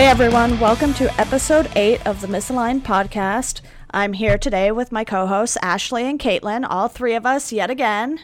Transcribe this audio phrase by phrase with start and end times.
[0.00, 3.60] Hey everyone, welcome to episode 8 of the Misaligned podcast.
[3.90, 7.68] I'm here today with my co hosts Ashley and Caitlin, all three of us yet
[7.68, 8.18] again.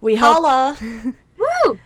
[0.00, 0.76] We hope Holla.
[1.38, 1.78] Woo!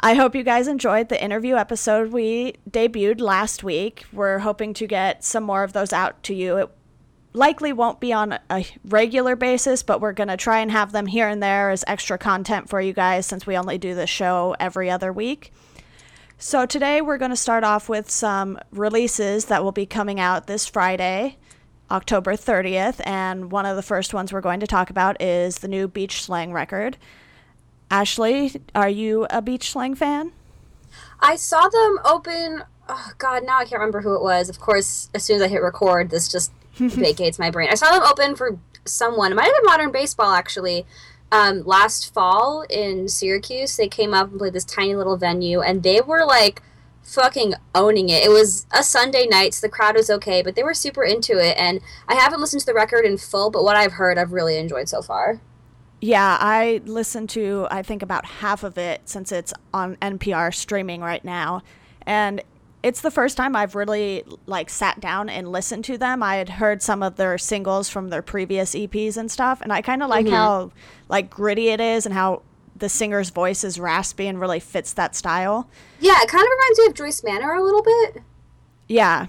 [0.00, 4.04] I hope you guys enjoyed the interview episode we debuted last week.
[4.12, 6.58] We're hoping to get some more of those out to you.
[6.58, 6.70] It
[7.32, 11.06] likely won't be on a regular basis, but we're going to try and have them
[11.06, 14.54] here and there as extra content for you guys since we only do the show
[14.60, 15.50] every other week.
[16.44, 20.48] So today we're going to start off with some releases that will be coming out
[20.48, 21.36] this Friday,
[21.88, 25.68] October 30th, and one of the first ones we're going to talk about is the
[25.68, 26.96] new Beach Slang record.
[27.92, 30.32] Ashley, are you a Beach Slang fan?
[31.20, 32.64] I saw them open.
[32.88, 34.48] Oh God, now I can't remember who it was.
[34.48, 37.68] Of course, as soon as I hit record, this just vacates my brain.
[37.70, 39.30] I saw them open for someone.
[39.30, 40.86] It might have been Modern Baseball actually.
[41.32, 45.82] Um, last fall in Syracuse, they came up and played this tiny little venue, and
[45.82, 46.60] they were like
[47.02, 48.22] fucking owning it.
[48.22, 51.38] It was a Sunday night, so the crowd was okay, but they were super into
[51.38, 51.56] it.
[51.56, 54.58] And I haven't listened to the record in full, but what I've heard, I've really
[54.58, 55.40] enjoyed so far.
[56.02, 61.00] Yeah, I listened to I think about half of it since it's on NPR streaming
[61.00, 61.62] right now.
[62.04, 62.42] And
[62.82, 66.22] it's the first time I've really like sat down and listened to them.
[66.22, 69.82] I had heard some of their singles from their previous EPs and stuff, and I
[69.82, 70.72] kind of like how
[71.08, 72.42] like gritty it is and how
[72.74, 75.68] the singer's voice is raspy and really fits that style.
[76.00, 78.22] Yeah, it kind of reminds me of Joyce Manor a little bit.
[78.88, 79.26] Yeah.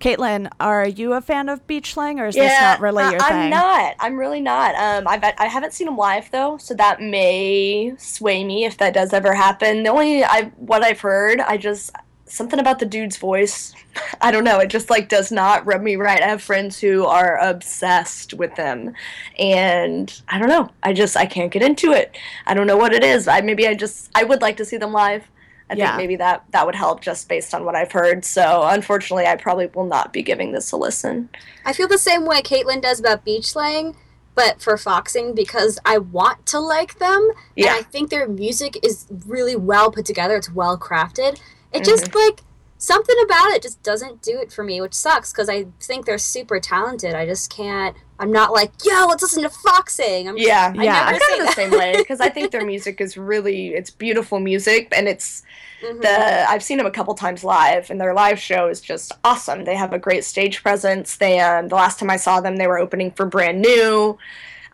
[0.00, 3.20] Caitlin, are you a fan of Beach Slang or is this not really I- your
[3.22, 3.50] I'm thing?
[3.50, 3.94] not.
[4.00, 4.74] I'm really not.
[4.74, 8.92] Um, I've, I haven't seen them live though, so that may sway me if that
[8.92, 9.82] does ever happen.
[9.82, 11.90] The only I what I've heard, I just
[12.26, 13.74] something about the dude's voice.
[14.20, 14.58] I don't know.
[14.58, 16.22] It just like does not rub me right.
[16.22, 18.94] I have friends who are obsessed with them,
[19.38, 20.70] and I don't know.
[20.82, 22.16] I just I can't get into it.
[22.46, 23.28] I don't know what it is.
[23.28, 25.24] I maybe I just I would like to see them live.
[25.70, 25.86] I Yeah.
[25.88, 28.24] think maybe that that would help just based on what I've heard.
[28.24, 31.28] So unfortunately, I probably will not be giving this a listen.
[31.64, 33.96] I feel the same way Caitlin does about beach slang,
[34.34, 37.68] but for foxing because I want to like them, Yeah.
[37.68, 40.36] and I think their music is really well put together.
[40.36, 41.38] It's well crafted.
[41.74, 42.40] It just like
[42.78, 46.18] something about it just doesn't do it for me, which sucks because I think they're
[46.18, 47.14] super talented.
[47.14, 47.96] I just can't.
[48.20, 50.28] I'm not like, yo, let's listen to foxing.
[50.28, 51.04] I'm Yeah, I Yeah.
[51.06, 54.38] I'm kind of the same way because I think their music is really it's beautiful
[54.38, 55.42] music and it's
[55.82, 56.00] Mhm.
[56.00, 59.64] the I've seen them a couple times live and their live show is just awesome.
[59.64, 61.16] They have a great stage presence.
[61.16, 64.16] They um, the last time I saw them they were opening for Brand New.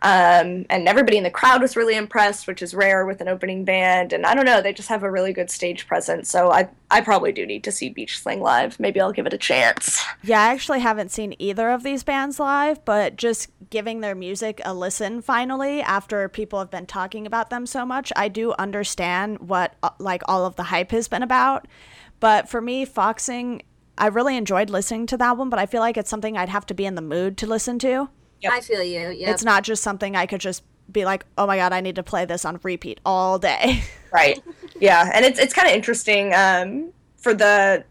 [0.03, 3.63] Um, and everybody in the crowd was really impressed, which is rare with an opening
[3.63, 4.13] band.
[4.13, 6.29] And I don't know, they just have a really good stage presence.
[6.29, 8.79] So I, I probably do need to see Beach Slang live.
[8.79, 10.03] Maybe I'll give it a chance.
[10.23, 14.59] Yeah, I actually haven't seen either of these bands live, but just giving their music
[14.65, 19.39] a listen finally after people have been talking about them so much, I do understand
[19.49, 21.67] what uh, like all of the hype has been about.
[22.19, 23.61] But for me, Foxing,
[23.97, 26.65] I really enjoyed listening to that one, but I feel like it's something I'd have
[26.67, 28.09] to be in the mood to listen to.
[28.41, 28.53] Yep.
[28.53, 29.09] I feel you.
[29.09, 29.31] Yeah.
[29.31, 32.03] It's not just something I could just be like, "Oh my god, I need to
[32.03, 34.43] play this on repeat all day." Right.
[34.77, 37.85] Yeah, and it's it's kind of interesting um, for the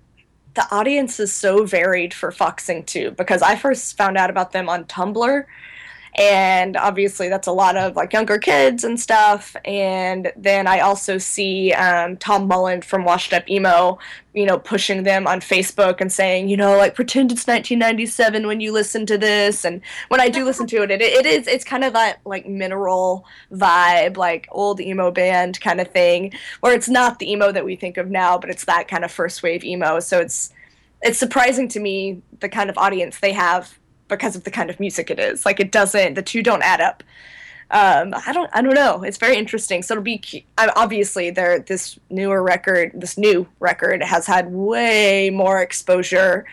[0.53, 4.69] the audience is so varied for Foxing too because I first found out about them
[4.69, 5.45] on Tumblr
[6.15, 9.57] and obviously that's a lot of like younger kids and stuff.
[9.65, 13.99] And then I also see um, Tom Mullen from Washed Up Emo
[14.33, 18.61] you know pushing them on Facebook and saying you know like pretend it's 1997 when
[18.61, 19.65] you listen to this.
[19.65, 22.47] And when I do listen to it it, it is it's kind of that like
[22.47, 27.65] mineral vibe like old emo band kind of thing where it's not the emo that
[27.65, 30.01] we think of now but it's that kind of first wave emo.
[30.01, 30.53] So it's
[31.03, 33.80] it's surprising to me the kind of audience they have
[34.11, 36.81] because of the kind of music it is like it doesn't the two don't add
[36.81, 37.03] up
[37.73, 39.05] um, I don't I don't know.
[39.05, 39.83] It's very interesting.
[39.83, 45.63] So it'll be obviously there this newer record, this new record has had way more
[45.63, 46.47] exposure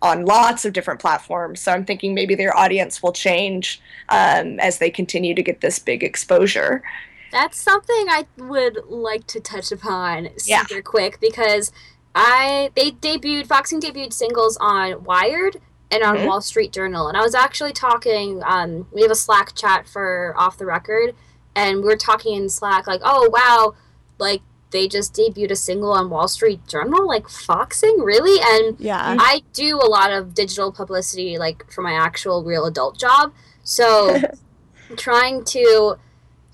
[0.00, 1.60] on lots of different platforms.
[1.60, 5.78] So I'm thinking maybe their audience will change um, as they continue to get this
[5.78, 6.82] big exposure.
[7.30, 10.64] That's something I would like to touch upon Yeah.
[10.64, 11.72] super quick because
[12.14, 15.60] I they debuted Foxing debuted singles on Wired
[16.02, 16.26] and on.
[16.26, 18.42] Wall Street Journal, and I was actually talking.
[18.44, 21.14] Um, we have a Slack chat for Off the Record,
[21.54, 23.74] and we were talking in Slack like, oh wow,
[24.18, 24.42] like
[24.74, 28.40] they just debuted a single on Wall Street Journal, like Foxing, really?
[28.42, 29.16] And yeah.
[29.18, 33.32] I do a lot of digital publicity, like for my actual real adult job.
[33.62, 34.20] So
[34.96, 35.96] trying to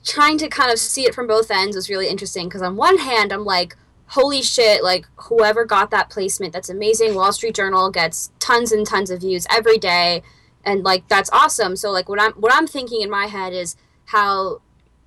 [0.05, 2.99] trying to kind of see it from both ends was really interesting because on one
[2.99, 3.75] hand I'm like,
[4.11, 7.15] holy shit, like whoever got that placement, that's amazing.
[7.15, 10.23] Wall Street Journal gets tons and tons of views every day,
[10.65, 11.77] and like that's awesome.
[11.77, 13.77] So like what I'm what I'm thinking in my head is
[14.07, 14.61] how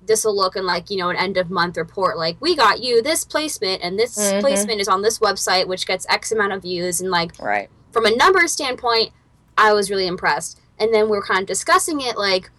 [0.06, 2.82] this will look in like you know an end of month report like we got
[2.82, 4.40] you this placement and this Mhm.
[4.40, 7.70] placement is on this website which gets x amount of views and like Right.
[7.90, 9.12] from a numbers standpoint
[9.56, 12.50] i was really impressed and then we're kind of discussing it like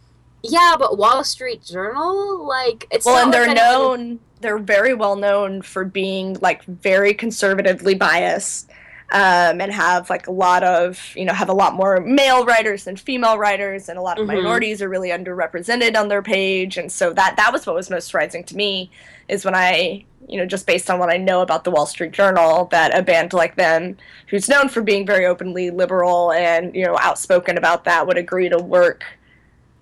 [0.49, 4.19] yeah but wall street journal like it's Well, not and they're anyone- known.
[4.41, 8.69] They're very well known for being like very conservatively biased,
[9.11, 12.83] um, and have like a lot of you know have a lot more male writers
[12.83, 14.35] than female writers, and a lot of Mhm.
[14.35, 18.05] minorities are really underrepresented on their page, and so that that was what was most
[18.07, 18.91] surprising to me
[19.27, 22.11] is when I you know just based on what I know about the Wall Street
[22.11, 23.97] Journal that a band like them,
[24.27, 28.49] who's known for being very openly liberal and you know outspoken about that, would agree
[28.49, 29.05] to work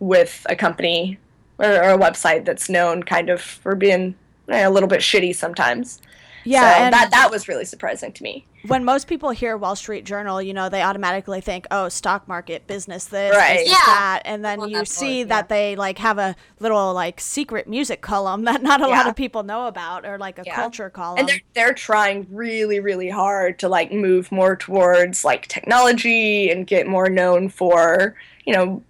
[0.03, 1.19] with a company
[1.59, 4.15] or, or a website that's known kind of for being
[4.49, 6.01] eh, a little bit shitty sometimes.
[6.43, 8.47] Yeah, so and that that was really surprising to me.
[8.65, 12.65] when most people hear Wall Street Journal, you know, they automatically think, "Oh, stock market,
[12.65, 13.43] business this, Right.
[13.43, 13.81] business Yeah.
[13.81, 17.19] that," and then On you that see board, that they like have a little like
[17.19, 20.55] secret music column that not a lot of people know about, or like a Yeah.
[20.55, 21.19] culture column.
[21.19, 26.65] And they're they're trying really really hard to like move more towards like technology and
[26.67, 28.15] get more known for
[28.45, 28.83] you know,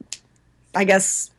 [0.76, 1.32] I guess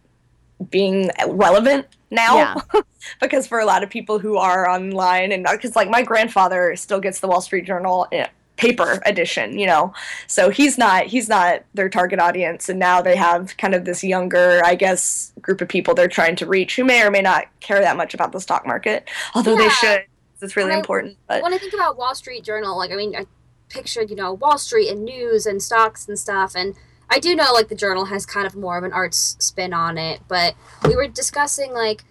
[0.70, 2.36] being relevant now.
[2.36, 2.80] Yeah.
[3.20, 7.00] because for a lot of people who are online and because like my grandfather still
[7.00, 8.26] gets the Wall Street Journal eh,
[8.56, 9.92] paper edition, you know,
[10.26, 14.04] so he's not he's not their target audience, and now they have kind of this
[14.04, 17.46] younger, I guess, group of people they're trying to reach who may or may not
[17.60, 20.04] care that much about the stock market, although they should.
[20.40, 22.96] It's really When I- important, but when I think about Wall Street Journal, like I
[22.96, 23.26] mean, I
[23.70, 26.74] pictured you know Wall Street and news and stocks and stuff, and
[27.14, 29.96] I do know like the journal has kind of more of an arts spin on
[29.96, 30.20] it.
[30.26, 32.02] But we were discussing like,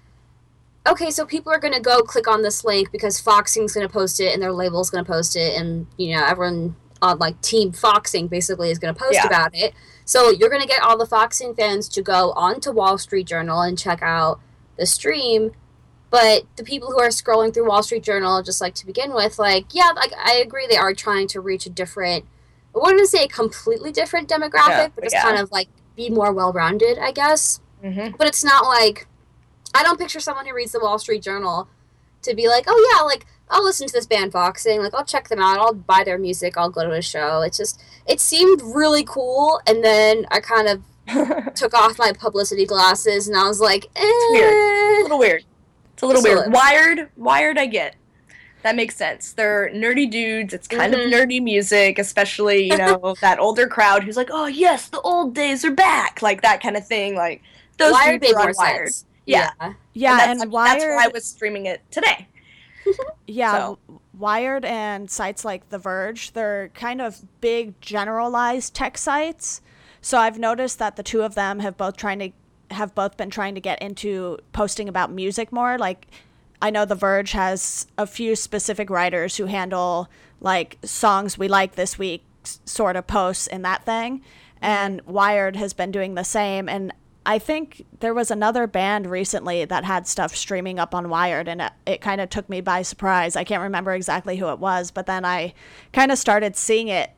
[0.88, 4.33] okay, so people are gonna go click on this link because Foxing's gonna post it
[4.33, 8.71] and their label's gonna post it, and you know everyone on like Team Foxing basically
[8.71, 9.27] is gonna post Yeah.
[9.27, 9.73] about it.
[10.05, 13.77] So you're gonna get all the Foxing fans to go onto Wall Street Journal and
[13.77, 14.39] check out
[14.77, 15.51] the stream
[16.09, 19.39] but the people who are scrolling through Wall Street Journal, just like to begin with,
[19.39, 22.25] like, yeah, like I agree, they are trying to reach a different,
[22.75, 25.24] I wouldn't say a completely different demographic, Yeah, but just yeah.
[25.24, 27.60] kind of like be more well rounded, I guess.
[27.84, 28.18] Mhm.
[28.18, 29.08] But it's not like,
[29.75, 31.68] I don't picture someone who reads the Wall Street Journal
[32.24, 35.28] to be like, oh yeah, like, I'll listen to this band Foxing, like, I'll check
[35.28, 37.42] them out, I'll buy their music, I'll go to a show.
[37.42, 40.81] It's just, it seemed really cool, and then I kind of
[41.56, 44.12] took off my publicity glasses and I was like, eh.
[44.31, 44.54] weird.
[44.54, 45.44] a little weird.
[45.94, 46.52] It's a little a weird.
[46.54, 47.58] Wired, wired.
[47.58, 47.96] I get.
[48.63, 49.33] That makes sense.
[49.33, 50.54] They're nerdy dudes.
[50.54, 51.06] It's kind Mhm.
[51.06, 55.36] of nerdy music, especially you know that older crowd who's like, "Oh yes, the old
[55.36, 57.15] days are back," like that kind of thing.
[57.15, 57.42] Like
[57.77, 58.88] those Wired dudes are Wired.
[58.88, 59.06] sense.
[59.25, 59.51] Yeah.
[59.94, 60.81] yeah, that's, and, I mean, Wired.
[60.81, 62.27] that's why I was streaming it today.
[63.27, 63.80] Yeah, So-
[64.18, 69.62] Wired and sites like The Verge, they're kind of big generalized tech sites.
[70.01, 72.31] So I've noticed that the two of them have both trying to
[72.75, 75.77] have both been trying to get into posting about music more.
[75.77, 76.07] Like
[76.63, 80.07] I know The Verge has a few specific writers who handle
[80.39, 84.21] like songs we like this week sort of posts in that thing.
[84.62, 86.94] And Wired has been doing the same and
[87.25, 91.62] I think there was another band recently that had stuff streaming up on Wired, and
[91.62, 93.38] it, it kind of took me by surprise.
[93.38, 95.53] I can't remember exactly who it was, but then I
[95.93, 97.12] kind of started seeing it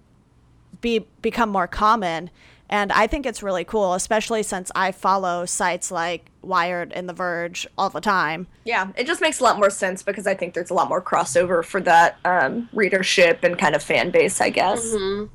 [0.79, 2.29] be become more common,
[2.69, 7.13] and I think it's really cool, especially since I follow sites like Wired and The
[7.13, 8.47] Verge all the time.
[8.63, 11.01] Yeah, it just makes a lot more sense because I think there's a lot more
[11.01, 14.93] crossover for that um, readership and kind of fan base, I guess.
[14.93, 15.25] hmm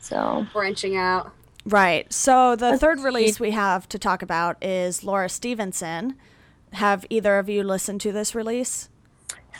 [0.00, 1.32] So Branching out.
[1.64, 2.12] Right.
[2.12, 3.04] So the Let's third see.
[3.04, 6.16] release we have to talk about is Laura Stevenson.
[6.72, 8.88] Have either of you listened to this release?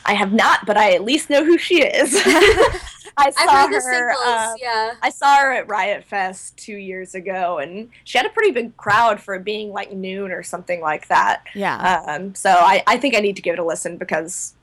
[0.04, 2.12] I have not, but I at least know who she is.
[3.16, 3.80] I saw her.
[3.80, 4.94] singles, uh, yeah.
[5.02, 8.76] I saw her at Riot Fest two years ago, and she had a pretty big
[8.76, 11.44] crowd for it being like noon or something like that.
[11.54, 12.04] Yeah.
[12.06, 14.54] Um, so I, I think I need to give it a listen because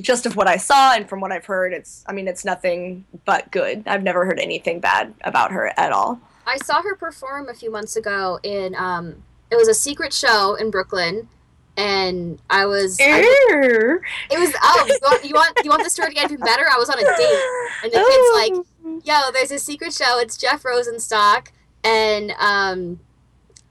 [0.00, 3.04] just of what I saw and from what I've heard, it's I mean it's nothing
[3.24, 3.84] but good.
[3.86, 6.20] I've never heard anything bad about her at all.
[6.46, 10.56] I saw her perform a few months ago in um it was a secret show
[10.56, 11.28] in Brooklyn
[11.76, 14.00] and I was I,
[14.30, 16.64] it was oh you want you want you want the story to get even better?
[16.70, 17.42] I was on a date
[17.82, 18.66] and the kid's like
[19.04, 20.18] yo, there's a secret show.
[20.18, 21.48] It's Jeff Rosenstock,
[21.82, 23.00] and um,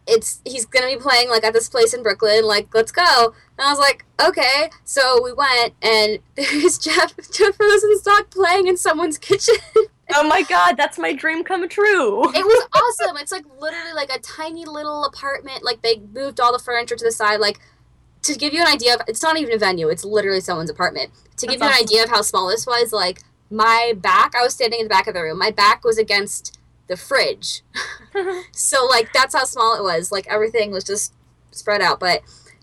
[0.08, 2.46] it's he's gonna be playing like at this place in Brooklyn.
[2.46, 3.34] Like, let's go.
[3.58, 4.70] And I was like, okay.
[4.84, 9.56] So we went, and there's Jeff Jeff Rosenstock playing in someone's kitchen.
[10.16, 12.24] oh my god, that's my dream come true.
[12.34, 13.18] it was awesome.
[13.18, 15.64] It's like literally like a tiny little apartment.
[15.64, 17.40] Like they moved all the furniture to the side.
[17.40, 17.60] Like
[18.24, 19.88] to give you an idea of, it's not even a venue.
[19.90, 21.12] It's literally someone's apartment.
[21.38, 24.42] To give That's you an idea of how small this was, like my back, I
[24.44, 25.38] was standing in the back of the room.
[25.38, 27.62] My back was against the fridge.
[28.52, 30.12] so like that's how small it was.
[30.12, 31.14] Like everything was just
[31.52, 32.00] spread out.
[32.00, 32.22] But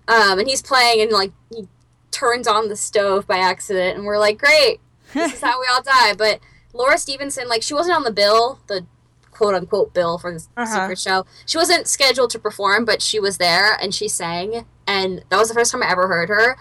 [0.09, 1.69] Um, and he's playing and like he
[2.11, 4.81] turns on the stove by accident, and we're like, great,
[5.15, 6.15] this is how we all die.
[6.15, 6.41] But
[6.73, 8.87] Laura Stevenson, like, she wasn't on the bill, the
[9.31, 10.67] quote unquote bill for the Uh-huh.
[10.83, 11.27] secret show.
[11.47, 15.49] She wasn't scheduled to perform, but she was there and she sang, and that was
[15.49, 16.57] the first time I ever heard her.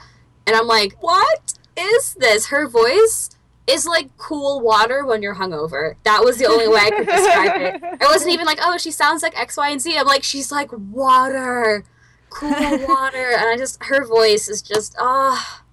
[0.45, 2.47] And I'm like, what is this?
[2.47, 3.31] Her voice
[3.65, 5.95] is like cool water when you're hungover.
[6.03, 8.01] That was the only way I could describe it.
[8.01, 9.97] I wasn't even like, oh, she sounds like X, Y, and Z.
[9.97, 11.83] I'm like, she's like water,
[12.29, 12.51] cool
[12.87, 15.63] water, and I just her voice is just ah,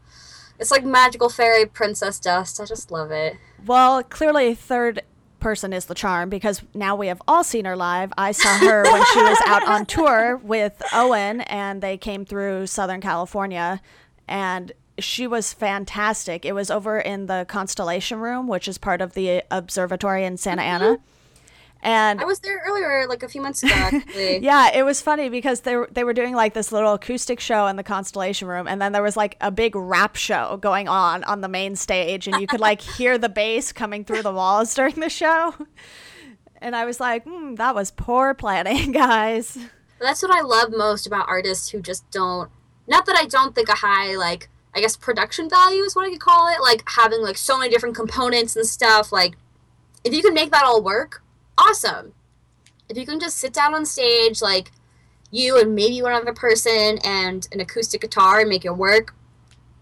[0.58, 2.58] it's like magical fairy princess dust.
[2.58, 3.36] I just love it.
[3.66, 5.02] Well, clearly, third
[5.40, 8.12] person is the charm because now we have all seen her live.
[8.16, 12.66] I saw her when she was out on tour with Owen, and they came through
[12.66, 13.80] Southern California,
[14.26, 16.44] and she was fantastic.
[16.44, 20.62] It was over in the Constellation Room, which is part of the observatory in Santa
[20.62, 20.84] Ana.
[20.84, 21.02] Mm-hmm.
[21.86, 23.72] And I was there earlier, like a few months ago,
[24.16, 27.68] yeah, it was funny because they were, they were doing like this little acoustic show
[27.68, 31.22] in the Constellation Room, and then there was like a big rap show going on
[31.22, 34.74] on the main stage, and you could like hear the bass coming through the walls
[34.74, 35.54] during the show.
[36.60, 39.56] And I was like, hmm, that was poor planning, guys.
[40.00, 42.50] That's what I love most about artists who just don't.
[42.88, 46.10] Not that I don't think a high like I guess production value is what I
[46.10, 46.60] could call it.
[46.60, 49.12] Like having like so many different components and stuff.
[49.12, 49.36] Like
[50.02, 51.22] if you can make that all work,
[51.58, 52.12] awesome.
[52.88, 54.72] If you can just sit down on stage like
[55.30, 59.14] you and maybe one other person and an acoustic guitar and make it work,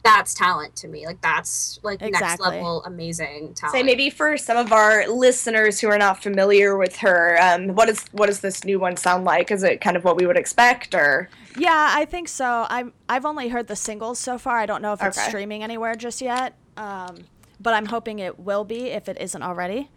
[0.02, 1.06] that's talent to me.
[1.06, 3.74] Like that's like next level amazing talent.
[3.74, 7.88] Say maybe for some of our listeners who are not familiar with her, um, what
[7.88, 9.50] is what does this new one sound like?
[9.50, 12.66] Is it kind of what we would expect, or Yeah, I think so.
[12.68, 14.58] I'm I've only heard the singles so far.
[14.58, 16.54] I don't know if it's streaming anywhere just yet.
[16.76, 17.24] Um,
[17.60, 19.90] but I'm hoping it will be if it isn't already.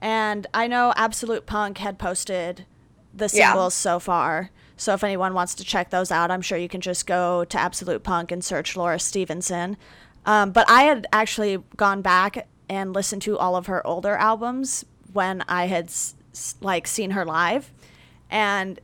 [0.00, 2.64] And I know Absolute Punk had posted
[3.14, 3.50] the Yeah.
[3.50, 4.50] singles so far.
[4.76, 7.58] So if anyone wants to check those out, I'm sure you can just go to
[7.60, 9.76] Absolute Punk and search Laura Stevenson.
[10.24, 14.84] Um, but I had actually gone back and listened to all of her older albums
[15.12, 17.72] when I had s- s- like seen her live,
[18.30, 18.78] and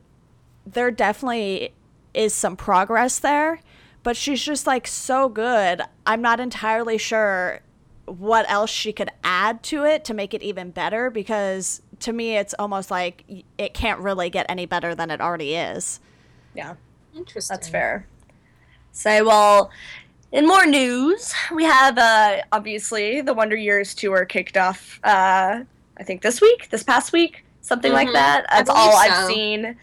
[0.65, 1.73] there definitely
[2.13, 3.61] is some progress there,
[4.03, 5.81] but she's just like so good.
[6.05, 7.61] I'm not entirely sure
[8.07, 12.37] what else she could add to it to make it even better because to me
[12.37, 13.23] it's almost like
[13.57, 15.99] it can't really get any better than it already is.
[16.55, 16.75] yeah,
[17.15, 17.53] Interesting.
[17.55, 18.07] that's fair.
[18.91, 19.69] Say well.
[20.31, 24.99] In more news, we have uh, obviously the Wonder Years tour kicked off.
[25.03, 25.63] Uh,
[25.97, 28.13] I think this week, this past week, something like Mhm.
[28.13, 28.45] that.
[28.49, 29.77] That's all believe I've seen.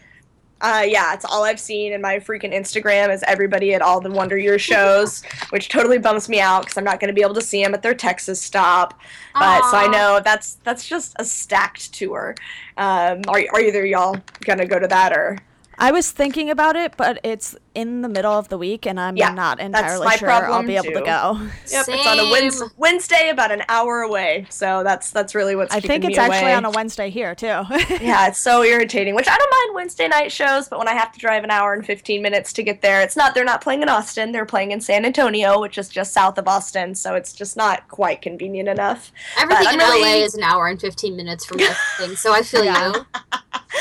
[0.61, 4.09] Uh, yeah, it's all I've seen in my freaking Instagram is everybody at all the
[4.09, 7.33] Wonder Years shows, which totally bums me out because I'm not going to be able
[7.35, 8.99] to see them at their Texas stop.
[9.33, 12.35] But so I know that's that's just a stacked tour.
[12.77, 15.39] Um, are are either y'all gonna go to that or?
[15.77, 19.17] I was thinking about it, but it's in the middle of the week and I'm
[19.17, 21.05] Yeah, not that's entirely my sure I'll problem be able to too.
[21.05, 21.41] go.
[21.71, 22.69] Yep, it's on a Wednes- Same.
[22.77, 24.45] Wednesday, about an hour away.
[24.49, 25.73] So that's that's really what's.
[25.73, 26.53] I keeping think it's me actually away.
[26.53, 27.47] on a Wednesday here too.
[28.01, 29.15] Yeah, it's so irritating.
[29.15, 31.73] Which I don't mind Wednesday night shows, but when I have to drive an hour
[31.73, 33.33] and fifteen minutes to get there, it's not.
[33.35, 34.31] They're not playing in Austin.
[34.31, 36.95] They're playing in San Antonio, which is just south of Austin.
[36.95, 39.11] So it's just not quite convenient enough.
[39.37, 41.59] Everything I'm in really- LA is an hour and 15 minutes from
[41.99, 42.93] everything, so I feel Yeah.
[42.93, 43.05] you.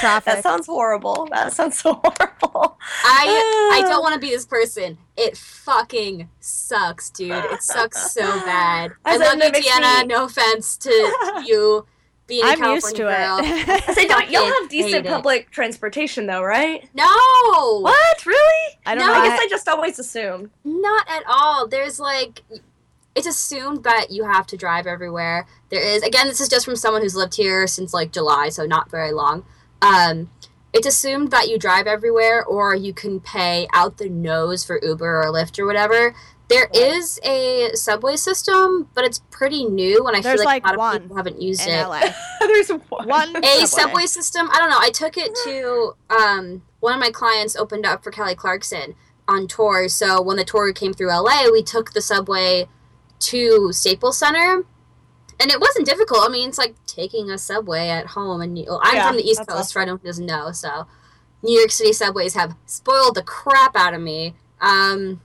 [0.05, 0.35] Traffic.
[0.35, 1.27] That sounds horrible.
[1.31, 2.79] That sounds so horrible.
[3.05, 4.99] I I don't want to be this person.
[5.17, 7.33] It fucking sucks, dude.
[7.33, 8.93] It sucks so bad.
[9.05, 10.01] I As love you, it makes Deanna.
[10.03, 10.91] me- No offense to
[11.47, 11.87] you
[12.27, 13.39] being a I'm California used to girl.
[13.43, 13.89] it.
[13.89, 15.09] I say, don't y'all have decent hate it.
[15.09, 16.89] public transportation though, right?
[16.95, 17.05] No,
[17.83, 18.25] What?
[18.27, 18.79] Really?
[18.87, 19.19] I don't No, know.
[19.21, 20.51] I I- guess I just always assumed.
[20.65, 21.67] not at all.
[21.69, 22.43] There's like,
[23.15, 25.47] it's assumed that you have to drive everywhere.
[25.71, 28.65] There is again, this is just from someone who's lived here since like July, so
[28.67, 29.45] not very long.
[29.85, 30.31] Um,
[30.73, 35.23] it's assumed that you drive everywhere, or you can pay out the nose for Uber
[35.23, 36.14] or Lyft or whatever.
[36.49, 40.75] There is a subway system, but it's pretty new, and I There's, feel like, like,
[40.75, 41.87] a lot of people haven't used it.
[41.87, 42.00] LA.
[42.41, 43.09] There's one.
[43.09, 44.49] One A subway system.
[44.53, 44.79] I don't know.
[44.79, 48.95] I took it to um, one of my clients opened up for Kelly Clarkson
[49.26, 49.88] on tour.
[49.88, 52.69] So when the tour came through LA, we took the subway
[53.21, 54.64] to Staples Center,
[55.41, 56.21] and it wasn't difficult.
[56.29, 58.41] I mean, it's like taking a subway at home.
[58.41, 60.53] And you, I'm Yeah, from the East that's Coast, for anyone who doesn't know.
[60.53, 60.87] So
[61.43, 64.35] New York City subways have spoiled the crap out of me.
[64.61, 65.21] Um,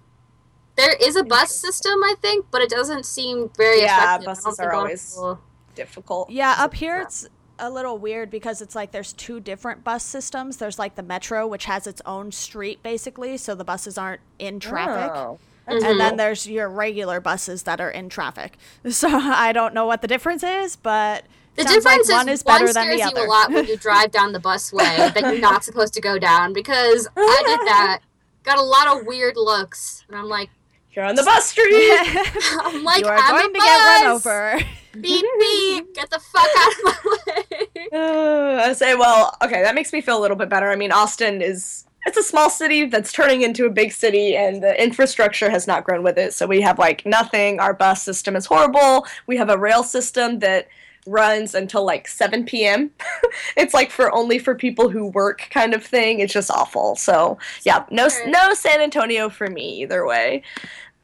[0.75, 4.06] there is a bus system, I think, but it doesn't seem very Yeah, effective.
[4.06, 5.39] I don't buses think are a lot always- people-
[5.75, 6.30] Difficult.
[6.30, 10.58] Yeah, up here it's a little weird because it's like there's two different bus systems.
[10.58, 14.60] There's like the metro, which has its own street basically, so the buses aren't in
[14.60, 15.12] traffic.
[15.16, 15.39] Oh,
[15.70, 15.92] that's Mhm.
[15.92, 18.58] And then there's your regular buses that are in traffic.
[18.90, 22.40] So I don't know what the difference is, but The sounds like difference one is
[22.40, 23.26] is better one than scares the you other.
[23.26, 26.54] a lot when you drive down the busway that you're not supposed to go down
[26.54, 28.00] because I did that
[28.44, 30.50] got a lot of weird looks, and I'm like,
[30.94, 31.92] You're on the bus street.
[32.62, 34.60] I'm like, you are I'm going a to get run over.
[35.00, 37.88] Beep beep, get the fuck out of my way.
[37.94, 40.70] Uh, I say, well, okay, that makes me feel a little bit better.
[40.72, 44.63] I mean, Austin is it's a small city that's turning into a big city, and
[44.63, 46.34] the infrastructure has not grown with it.
[46.34, 47.60] So we have like nothing.
[47.60, 49.06] Our bus system is horrible.
[49.28, 50.68] We have a rail system that
[51.06, 52.89] runs until like 7 p.m.
[53.58, 56.20] it's like for only for people who work kind of thing.
[56.20, 56.96] It's just awful.
[56.96, 60.42] So yeah, no no San Antonio for me either way.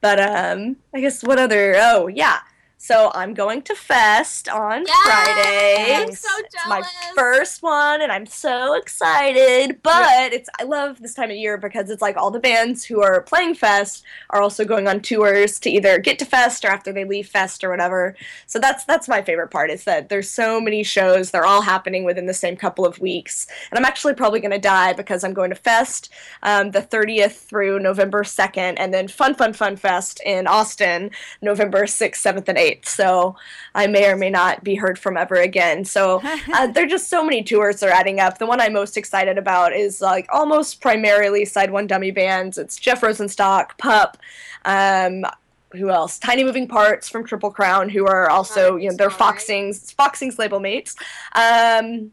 [0.01, 1.75] But um, I guess what other?
[1.77, 2.39] Oh yeah.
[2.85, 5.07] So I'm going to Fest on Yes!
[5.07, 5.95] Friday.
[5.95, 6.53] I'm so jealous.
[6.53, 6.83] It's my
[7.15, 9.81] first one, and I'm so excited.
[9.81, 13.01] But it's I love this time of year because it's like all the bands who
[13.01, 16.93] are playing Fest are also going on tours to either get to Fest or after
[16.93, 18.15] they leave Fest or whatever.
[18.45, 21.31] So that's that's my favorite part is that there's so many shows.
[21.31, 24.59] They're all happening within the same couple of weeks, and I'm actually probably going to
[24.59, 26.11] die because I'm going to Fest
[26.43, 31.09] um, the 30th through November 2nd, and then Fun Fun Fun Fest in Austin
[31.41, 32.74] November 6th, 7th, and 8th.
[32.83, 33.35] So
[33.73, 35.85] I may or may not be heard from ever again.
[35.85, 36.21] So
[36.53, 38.37] uh, there are just so many tours that are adding up.
[38.37, 42.57] The one I'm most excited about is like almost primarily Side One Dummy bands.
[42.57, 44.17] It's Jeff Rosenstock, Pup,
[44.65, 45.25] um,
[45.73, 46.17] who else?
[46.19, 49.35] Tiny Moving Parts from Triple Crown, who are also you know they're that's all right.
[49.35, 50.95] Foxing's Foxing's label mates.
[51.33, 52.11] Um,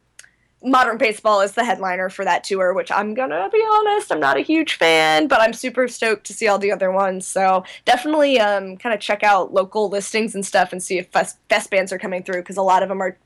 [0.64, 4.36] Modern Baseball is the headliner for that tour, which I'm gonna be honest, I'm not
[4.36, 7.26] a huge fan, but I'm super stoked to see all the other ones.
[7.26, 11.38] So definitely um, kind of check out local listings and stuff and see if fest,
[11.48, 13.16] fest bands are coming through because a lot of them are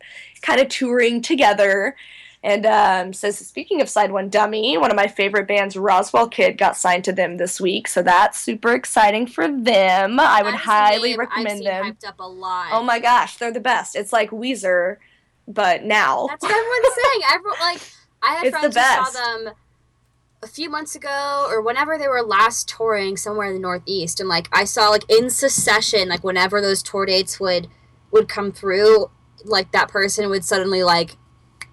[0.43, 1.97] kind of touring together.
[2.43, 6.57] And um, so speaking of Side One Dummy, one of my favorite bands, Roswell Kid,
[6.57, 10.21] got signed to them this week, so that's super exciting for them.
[10.21, 11.85] I would a highly I've recommend seen them.
[11.85, 12.69] Hyped up a lot.
[12.71, 13.97] Oh my gosh, they're the best.
[13.97, 14.99] It's like Weezer,
[15.49, 16.27] but now.
[16.29, 17.23] That's what everyone's saying.
[17.33, 17.83] Everyone like
[18.23, 19.55] I had It's the friends who saw them
[20.43, 24.29] a few months ago or whenever they were last touring somewhere in the Northeast, and
[24.29, 27.69] like I saw like in succession, like whenever those tour dates would
[28.11, 29.11] would come through,
[29.45, 31.17] like that person would suddenly like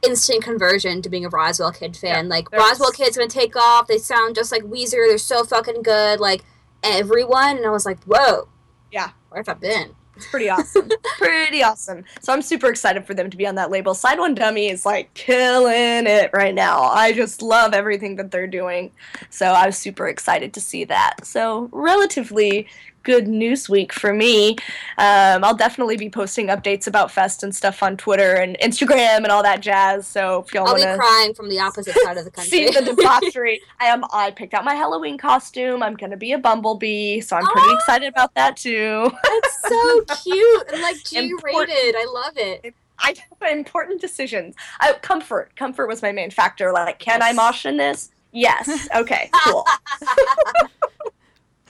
[0.05, 2.27] instant conversion to being a Roswell Kid fan.
[2.27, 3.87] like Roswell Kid's gonna take off.
[3.87, 5.07] They sound just like Weezer.
[5.07, 6.19] They're so fucking good.
[6.19, 6.43] Like
[6.83, 8.49] everyone, and I was like, whoa.
[8.91, 9.11] Yeah.
[9.29, 9.95] Where have I been?
[10.15, 10.89] It's pretty awesome.
[11.17, 12.03] pretty awesome.
[12.21, 13.93] So I'm super excited for them to be on that label.
[13.93, 16.83] Side One Dummy is like killing it right now.
[16.83, 18.91] I just love everything that they're doing.
[19.29, 21.25] So I was super excited to see that.
[21.25, 22.67] So relatively
[23.03, 24.51] good news week for me.
[24.97, 29.27] Um, I'll definitely be posting updates about Fest and stuff on Twitter and Instagram and
[29.27, 30.07] all that jazz.
[30.07, 32.49] So if y'all I'll want be to crying from the opposite side of the country.
[32.67, 33.61] see the debauchery.
[33.79, 34.03] I am.
[34.11, 35.83] I picked out my Halloween costume.
[35.83, 37.75] I'm gonna be a bumblebee, so I'm pretty Oh.
[37.75, 39.11] excited about that too.
[39.25, 41.69] It's so cute and like G Important.
[41.69, 41.95] rated.
[41.95, 42.73] I love it.
[42.99, 43.15] I
[43.51, 44.55] important decisions.
[44.79, 45.55] I, comfort.
[45.57, 46.71] Comfort was my main factor.
[46.71, 47.35] Like, can I Yes.
[47.35, 48.11] mosh in this?
[48.31, 48.87] Yes.
[48.95, 49.29] Okay.
[49.45, 49.65] Cool.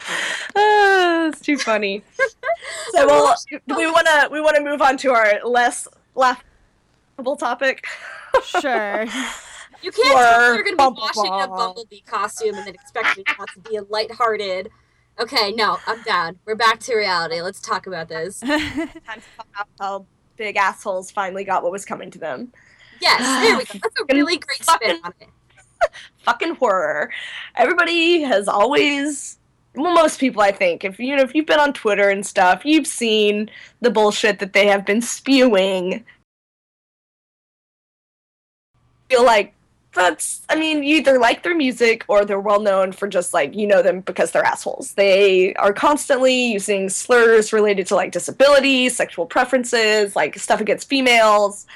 [0.55, 2.03] Ah, it's too funny.
[2.91, 3.35] So, well,
[3.67, 7.85] do we want to we want to move on to our less laughable topic.
[8.43, 9.05] Sure.
[9.81, 13.49] You can't tell you're gonna be washing a bumblebee costume and then expect me not
[13.53, 14.69] to be a lighthearted.
[15.19, 16.39] Okay, no, I'm down.
[16.45, 17.41] We're back to reality.
[17.41, 18.39] Let's talk about this.
[18.39, 20.05] Time to talk about how
[20.37, 22.53] big assholes finally got what was coming to them.
[23.01, 23.79] Yes, there we go.
[23.83, 25.27] That's a really great spin on it.
[26.19, 27.11] fucking horror.
[27.55, 29.37] Everybody has always
[29.75, 32.65] well most people I think if you know if you've been on Twitter and stuff,
[32.65, 33.49] you've seen
[33.81, 36.05] the bullshit that they have been spewing.
[39.09, 39.53] Feel like
[39.93, 43.55] that's I mean, you either like their music or they're well known for just like
[43.55, 44.93] you know them because they're assholes.
[44.93, 51.67] They are constantly using slurs related to like disabilities, sexual preferences, like stuff against females.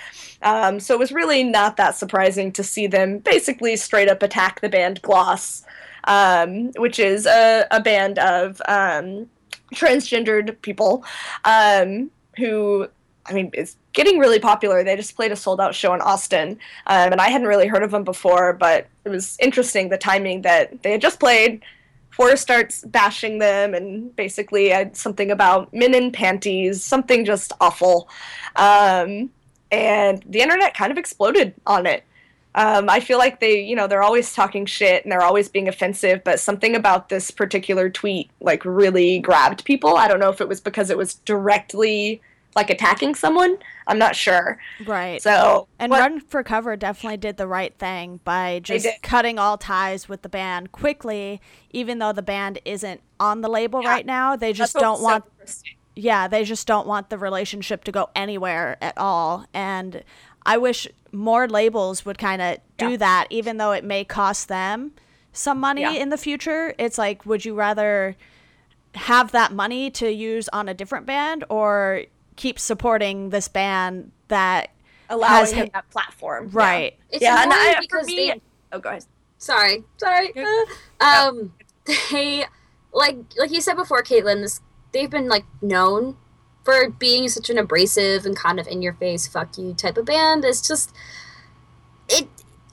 [0.41, 4.61] Um, so it was really not that surprising to see them basically straight up attack
[4.61, 5.63] the band Gloss,
[6.07, 9.29] um, which is a, a band of um,
[9.73, 11.03] transgendered people
[11.45, 12.87] um, who,
[13.25, 14.83] I mean, is getting really popular.
[14.83, 16.51] They just played a sold out show in Austin,
[16.87, 20.41] um, and I hadn't really heard of them before, but it was interesting the timing
[20.41, 21.63] that they had just played.
[22.09, 28.09] Forrest starts bashing them and basically had something about men in panties, something just awful.
[28.55, 29.29] Um,
[29.71, 32.03] and the internet kind of exploded on it.
[32.57, 35.67] Um, I feel like they, you know, they're always talking shit and they're always being
[35.69, 39.95] offensive, but something about this particular tweet like really grabbed people.
[39.95, 42.19] I don't know if it was because it was directly
[42.55, 43.57] like attacking someone.
[43.85, 44.57] I'm not sure.
[44.87, 45.21] right.
[45.21, 49.59] So And what- Run for Cover definitely did the right thing by just cutting all
[49.59, 51.39] ties with the band quickly,
[51.69, 53.89] even though the band isn't on the label Yeah.
[53.91, 54.35] right now.
[54.35, 55.23] They just don't was so want
[55.99, 59.45] yeah, they just don't want the relationship to go anywhere at all.
[59.53, 60.03] And
[60.47, 62.97] I wish more labels would kind of do Yeah.
[62.97, 64.93] that, even though it may cost them
[65.33, 65.91] some money Yeah.
[65.91, 66.73] in the future.
[66.79, 68.15] It's like, would you rather
[68.95, 72.03] have that money to use on a different band or
[72.35, 74.71] keep supporting this band that
[75.09, 76.49] allows has him that platform.
[76.51, 76.97] right?
[77.11, 79.05] It's Yeah, and annoying I, for because me, they oh, go ahead.
[79.37, 80.33] sorry, sorry.
[80.35, 80.65] Uh,
[81.05, 81.53] um,
[82.11, 82.45] they
[82.93, 84.41] like like you said before, Caitlin.
[84.41, 86.17] This they've been like known
[86.67, 90.03] for being such an abrasive and kind of in your face, fuck you type of
[90.03, 90.43] band.
[90.43, 90.93] It's just
[92.09, 92.27] it.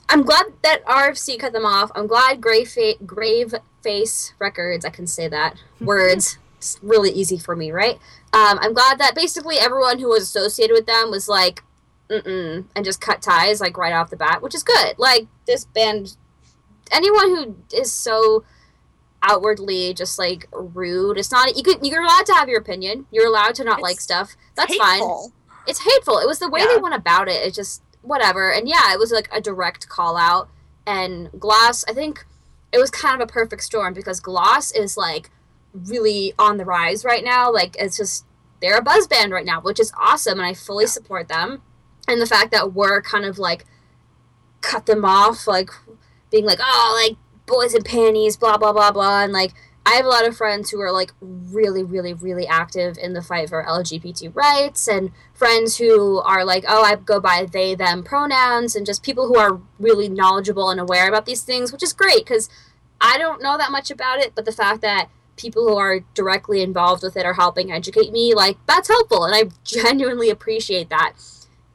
[0.09, 1.93] I'm glad that RFC cut them off.
[1.95, 3.55] I'm glad Grave Fa- Grave
[3.85, 4.85] Face Records.
[4.85, 6.39] I can say that words.
[6.57, 7.95] It's really easy for me, right?
[8.33, 11.63] Um, I'm glad that basically everyone who was associated with them was like,
[12.11, 14.99] mm-mm, and just cut ties like right off the bat, which is good.
[14.99, 16.17] Like this band
[16.91, 18.43] anyone who is so
[19.29, 21.19] outwardly just like rude.
[21.19, 23.07] It's not you could you're allowed to have your opinion.
[23.11, 24.37] You're allowed to not It's like stuff.
[24.55, 25.01] That's fine.
[25.67, 26.19] it's hateful.
[26.19, 26.69] It was the way Yeah.
[26.75, 27.45] they went about it.
[27.47, 28.53] It just whatever.
[28.53, 30.49] And yeah it was like a direct call out.
[30.87, 32.27] And gloss i think
[32.73, 35.31] it was kind of a perfect storm because gloss is like
[35.73, 37.51] really on the rise right now.
[37.53, 38.27] Like it's just
[38.61, 41.63] they're a buzz band right now which is awesome and i fully support them.
[42.07, 43.65] And the fact that we're kind of like
[44.61, 45.71] cut them off like
[46.31, 49.23] being like oh like boys in panties blah blah blah blah.
[49.23, 49.53] And like
[49.87, 53.23] i have a lot of friends who are like really really really active in the
[53.23, 58.03] fight for lgbt rights and friends who are like oh i go by they them
[58.03, 61.93] pronouns and just people who are really knowledgeable and aware about these things which is
[61.93, 62.49] great because
[63.01, 66.63] i don't know that much about it but the fact that people who are directly
[66.63, 71.13] involved with it are helping educate me like that's helpful and i genuinely appreciate that.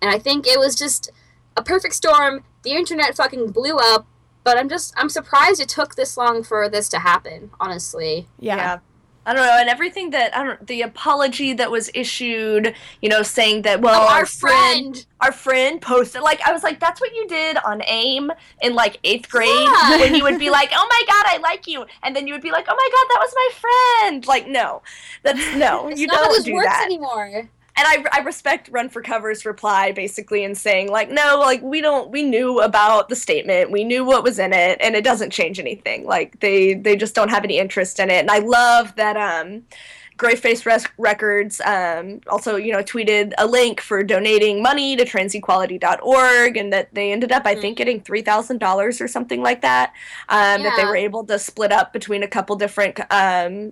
[0.01, 1.11] And i think it was just
[1.59, 2.43] a perfect storm.
[2.63, 4.07] The internet fucking blew up
[4.43, 8.79] but i'm just i'm surprised it took this long for this to happen honestly Yeah.
[9.25, 13.21] I don't know, and everything that I don't the apology that was issued, you know,
[13.21, 15.05] saying that well Oh, our, our friend, friend.
[15.21, 18.31] our friend posted like I was like that's what you did on AIM
[18.63, 19.97] in like 8th grade Yeah.
[19.99, 22.41] when you would be like, "Oh my god, I like you." And then you would
[22.41, 23.49] be like, "Oh my god, that was my
[24.07, 24.81] friend." Like no.
[25.21, 26.85] That's no, it's you not don't this do works that.
[26.85, 27.49] anymore and
[27.87, 32.09] I, I respect Run for Cover's reply basically in saying like no like we don't
[32.11, 35.59] we knew about the statement we knew what was in it and it doesn't change
[35.59, 39.17] anything like they they just don't have any interest in it and I love that
[39.17, 39.63] um
[40.19, 46.57] Graveface Res- Records um, also, you know, tweeted a link for donating money to transequality.org
[46.57, 49.93] and that they ended up, I think, getting $3,000 or something like that.
[50.27, 53.71] Um, That they were able to split up between a couple different um,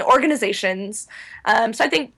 [0.00, 1.08] organizations.
[1.46, 2.14] Um, so I think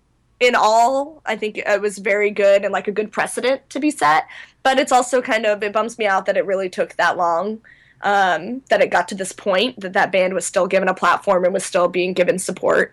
[0.47, 3.91] in all, I think it was very good and like a good precedent to be
[3.91, 4.27] set.
[4.63, 7.61] But it's also kind of, it bums me out that it really took that long.
[8.01, 11.45] Um, that it got to this point that that band was still given a platform
[11.45, 12.93] and was still being given support,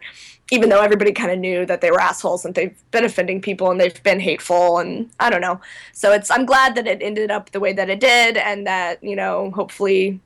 [0.51, 3.69] even though everybody kind of knew that they were assholes and they've been offending people
[3.69, 5.59] and they've been hateful and I don't know.
[5.91, 9.03] So it's I'm glad that it ended up the way that it did and that
[9.03, 10.21] you know hopefully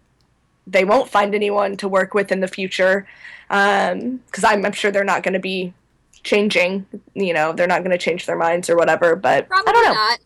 [0.68, 3.08] they won't find anyone to work with in the future
[3.48, 5.74] because I'm, I'm sure they're not going to be
[6.26, 6.86] changing.
[7.14, 9.16] You know, they're not going to change their minds or whatever.
[9.16, 9.94] But probably I don't know.
[9.94, 10.20] not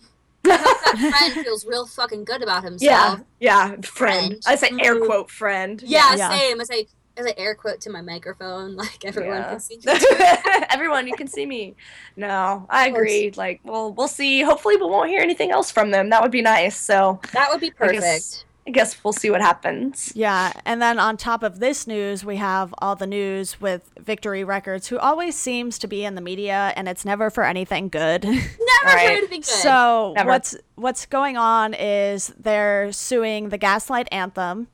[0.45, 3.85] I hope that friend feels real fucking good about himself yeah, friend.
[3.85, 4.43] Friend.
[4.47, 5.05] I say air Mhm.
[5.05, 5.83] quote friend.
[5.85, 6.29] yeah, Yeah.
[6.35, 9.49] same as I as I air quote to my microphone like everyone Yeah.
[9.49, 9.79] can see
[10.71, 11.75] Everyone, you can see me.
[12.15, 13.31] No, I agree.
[13.35, 14.41] Like, well, we'll see.
[14.41, 16.09] Hopefully, we won't hear anything else from them.
[16.09, 16.77] That would be nice.
[16.77, 20.12] So, that would be I perfect guess, I guess we'll see what happens.
[20.13, 24.43] Yeah, and then on top of this news, we have all the news with Victory
[24.43, 28.23] Records, who always seems to be in the media, and it's never for anything good.
[28.25, 28.45] never
[28.86, 29.08] Right.
[29.08, 30.29] heard anything good so Never.
[30.29, 34.67] what's what's going on is they're suing the Gaslight Anthem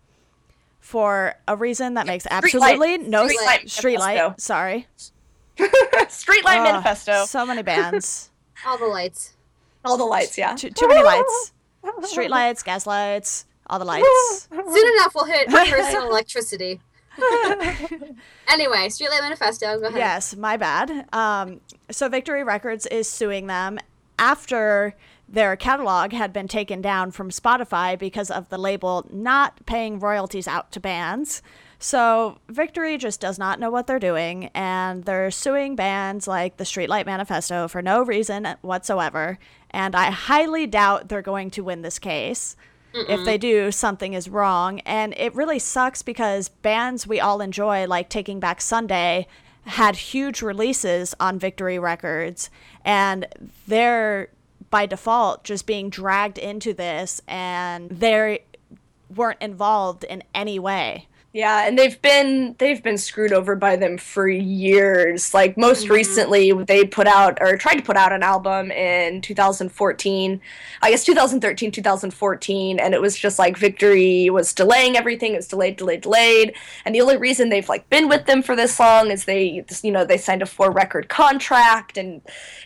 [0.81, 4.15] for a reason that makes absolutely no Streetlight s- streetlight.
[4.15, 4.36] Manifesto.
[4.38, 4.88] Sorry,
[5.58, 7.23] Streetlight Ugh, Manifesto.
[7.25, 8.29] So many bands,
[8.67, 9.36] all the lights
[9.86, 10.53] All the lights, yeah.
[10.55, 11.53] too, too many lights,
[12.13, 14.47] streetlights, gaslights, all the lights.
[14.51, 16.80] soon enough we'll hit personal electricity
[18.49, 21.08] anyway streetlight manifesto go ahead Yes, my bad.
[21.13, 23.80] Um, so Victory Records is suing them
[24.19, 24.95] after
[25.28, 30.47] their catalog had been taken down from Spotify because of the label not paying royalties
[30.47, 31.41] out to bands.
[31.80, 36.63] So Victory just does not know what they're doing, and they're suing bands like the
[36.63, 39.38] Streetlight Manifesto for no reason whatsoever.
[39.71, 42.56] And I highly doubt they're going to win this case.
[42.95, 44.79] If they do, something is wrong.
[44.81, 49.27] And it really sucks because bands we all enjoy, like Taking Back Sunday,
[49.65, 52.49] had huge releases on Victory Records.
[52.84, 53.27] And
[53.67, 54.29] they're,
[54.69, 58.43] by default, just being dragged into this and they
[59.13, 61.08] weren't involved in any way.
[61.35, 65.33] Yeah, and they've been they've been screwed over by them for years.
[65.33, 65.93] Like most mm-hmm.
[65.93, 70.39] recently, they put out or tried to put out an album in 2014,
[70.81, 75.35] I guess 2013, 2014, and it was just like Victory was delaying everything.
[75.35, 78.79] It's delayed, delayed, delayed, and the only reason they've like been with them for this
[78.79, 82.21] long is they you know they signed a four record contract, and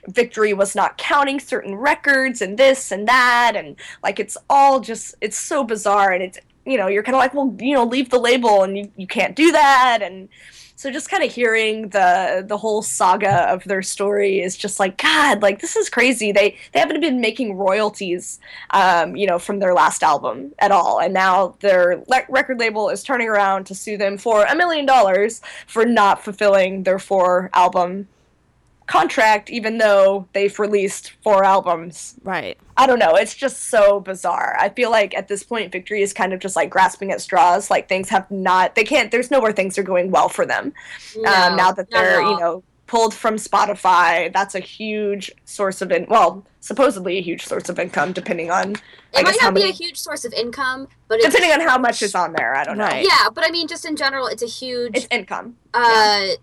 [0.10, 5.16] Victory was not counting certain records and this and that, and like it's all just
[5.22, 8.10] it's so bizarre, and it's you know, you're kind of like, well, you know, leave
[8.10, 10.00] the label and you, you can't do that.
[10.02, 10.30] And
[10.80, 14.96] so just kind of hearing the the whole saga of their story is just like,
[14.96, 16.32] God, like this is crazy.
[16.32, 21.02] They they haven't been making royalties, um, you know, from their last album at all,
[21.02, 24.86] and now their le- record label is turning around to sue them for a million
[24.86, 28.08] dollars for not fulfilling their four album
[28.90, 32.16] contract, even though they've released four albums.
[32.24, 32.58] Right.
[32.76, 33.16] I don't know.
[33.16, 34.58] It's just so bizarre.
[34.60, 37.70] I feel like at this point, Victory is kind of just like grasping at straws.
[37.70, 40.74] Like things have not, they can't, there's nowhere things are going well for them.
[41.16, 44.34] No, um, now that they're, you know, pulled from Spotify.
[44.34, 48.72] That's a huge source of in well, supposedly a huge source of income, depending on.
[48.72, 48.82] It
[49.14, 52.16] I might not be a huge source of income, but depending on how much is
[52.16, 52.90] on there, I don't know.
[52.90, 54.98] Yeah, but I mean, just in general, it's a huge.
[54.98, 55.58] It's income.
[55.76, 56.34] Uh, yeah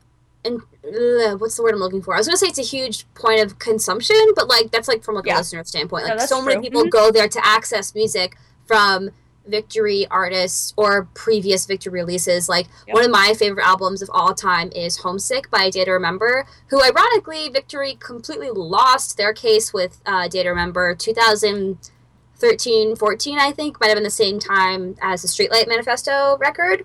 [0.46, 2.14] and uh, what's the word I'm looking for?
[2.14, 5.16] I was gonna say it's a huge point of consumption, but like that's like from
[5.16, 5.36] like yeah.
[5.36, 6.06] a listener standpoint.
[6.06, 6.90] Like so many people mm-hmm.
[6.90, 9.10] go there to access music from
[9.46, 12.48] victory artists or previous victory releases.
[12.48, 12.94] Like yep.
[12.94, 16.82] one of my favorite albums of all time is Homesick by Day to Remember, who
[16.82, 23.80] ironically Victory completely lost their case with uh, Day to Remember 2013 14 I think
[23.80, 26.84] might have been the same time as the Streetlight Manifesto record.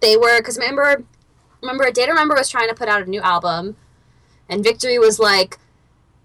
[0.00, 1.04] They were because remember
[1.62, 3.76] remember Day to Remember was trying to put out a new album,
[4.48, 5.58] and Victory was like,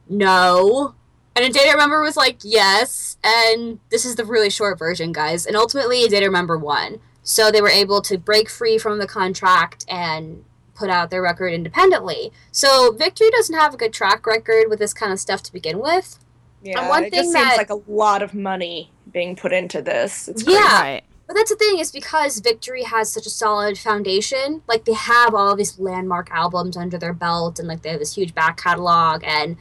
[0.09, 0.95] no.
[1.35, 3.17] And Day to Remember was like, yes.
[3.23, 5.45] And this is the really short version, guys.
[5.45, 6.99] And ultimately, Day to Remember won.
[7.23, 10.45] So they were able to break free from the contract and
[10.75, 12.31] put out their record independently.
[12.51, 15.79] So Victory doesn't have a good track record with this kind of stuff to begin
[15.79, 16.19] with.
[16.61, 19.53] Yeah, and one it thing just that, seems like a lot of money being put
[19.53, 20.27] into this.
[20.27, 24.61] It's yeah, but that's the thing is because Victory has such a solid foundation.
[24.67, 28.15] Like they have all these landmark albums under their belt, and like they have this
[28.15, 29.57] huge back catalog, and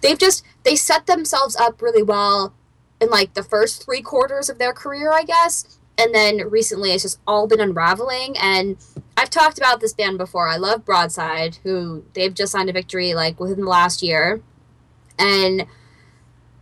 [0.00, 2.54] they've just they set themselves up really well
[3.00, 5.78] in like the first three quarters of their career, I guess.
[5.98, 8.36] And then recently, it's just all been unraveling.
[8.40, 8.76] And
[9.16, 10.48] I've talked about this band before.
[10.48, 14.40] I love Broadside, who they've just signed a Victory like within the last year,
[15.18, 15.66] and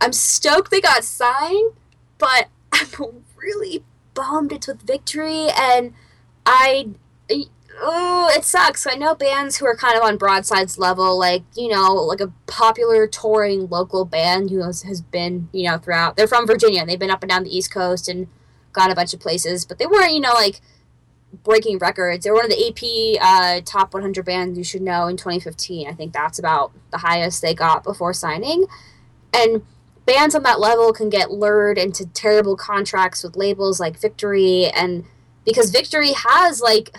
[0.01, 1.73] I'm stoked they got signed,
[2.17, 5.93] but I'm really bummed it's with Victory, and
[6.45, 6.89] I.
[7.83, 8.85] Oh, it sucks.
[8.85, 12.31] I know bands who are kind of on Broadside's level, like, you know, like a
[12.45, 16.15] popular touring local band who has, has been, you know, throughout.
[16.15, 18.27] They're from Virginia, and they've been up and down the East Coast and
[18.71, 20.61] gone a bunch of places, but they weren't, you know, like
[21.43, 22.23] breaking records.
[22.23, 25.87] They were one of the AP uh, top 100 bands you should know in 2015.
[25.87, 28.65] I think that's about the highest they got before signing.
[29.33, 29.63] And
[30.11, 35.05] bands on that level can get lured into terrible contracts with labels like Victory and
[35.45, 36.97] because Victory has like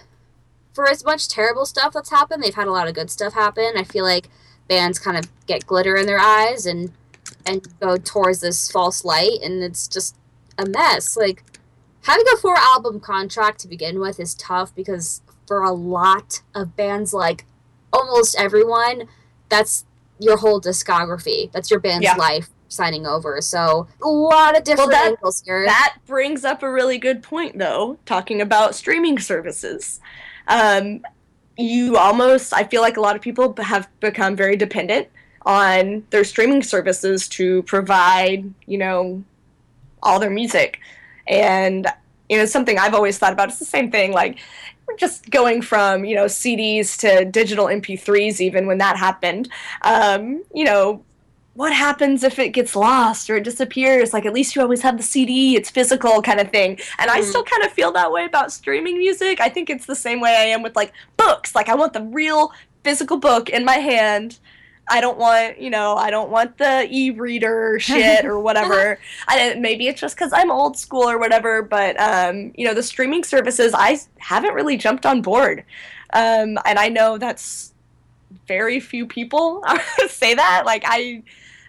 [0.73, 3.75] for as much terrible stuff that's happened, they've had a lot of good stuff happen.
[3.77, 4.31] I feel like
[4.67, 6.91] bands kind of get glitter in their eyes and
[7.45, 10.17] and go towards this false light and it's just
[10.57, 11.15] a mess.
[11.15, 11.45] Like
[12.05, 16.77] having a four album contract to begin with is tough because for a lot of
[16.77, 17.45] bands like
[17.93, 19.07] almost everyone,
[19.51, 19.85] that's
[20.19, 21.53] your whole discography.
[21.53, 22.15] That's your band's yeah.
[22.15, 23.41] life signing over.
[23.41, 25.65] So a lot of different well, that, angles here.
[25.67, 30.01] That brings up a really good point, though, talking about streaming services.
[30.49, 31.05] Um,
[31.57, 35.09] you almost, I feel like a lot of people have become very dependent
[35.45, 39.23] on their streaming services to provide, you know,
[40.03, 40.81] all their music.
[41.27, 41.87] And,
[42.29, 43.49] you know, something I've always thought about.
[43.49, 44.13] It's the same thing.
[44.13, 44.39] Like,
[44.99, 49.49] just going from you know CDs to digital MP3s, even when that happened.
[49.83, 51.05] Um, you know,
[51.55, 54.13] what happens if it gets lost or it disappears?
[54.13, 56.79] Like, at least you always have the CD, it's physical kind of thing.
[56.99, 57.15] And mm.
[57.15, 59.41] I still kind of feel that way about streaming music.
[59.41, 61.55] I think it's the same way I am with like books.
[61.55, 62.53] Like, I want the real
[62.85, 64.39] physical book in my hand.
[64.89, 68.99] I don't want, you know, I don't want the e-reader shit or whatever.
[69.29, 72.83] I maybe it's just because I'm old school or whatever, but um, you know, the
[72.83, 75.65] streaming services I haven't really jumped on board,
[76.13, 77.73] um, and I know that's
[78.49, 79.65] very few people
[80.09, 80.65] say that.
[80.67, 81.23] Like I,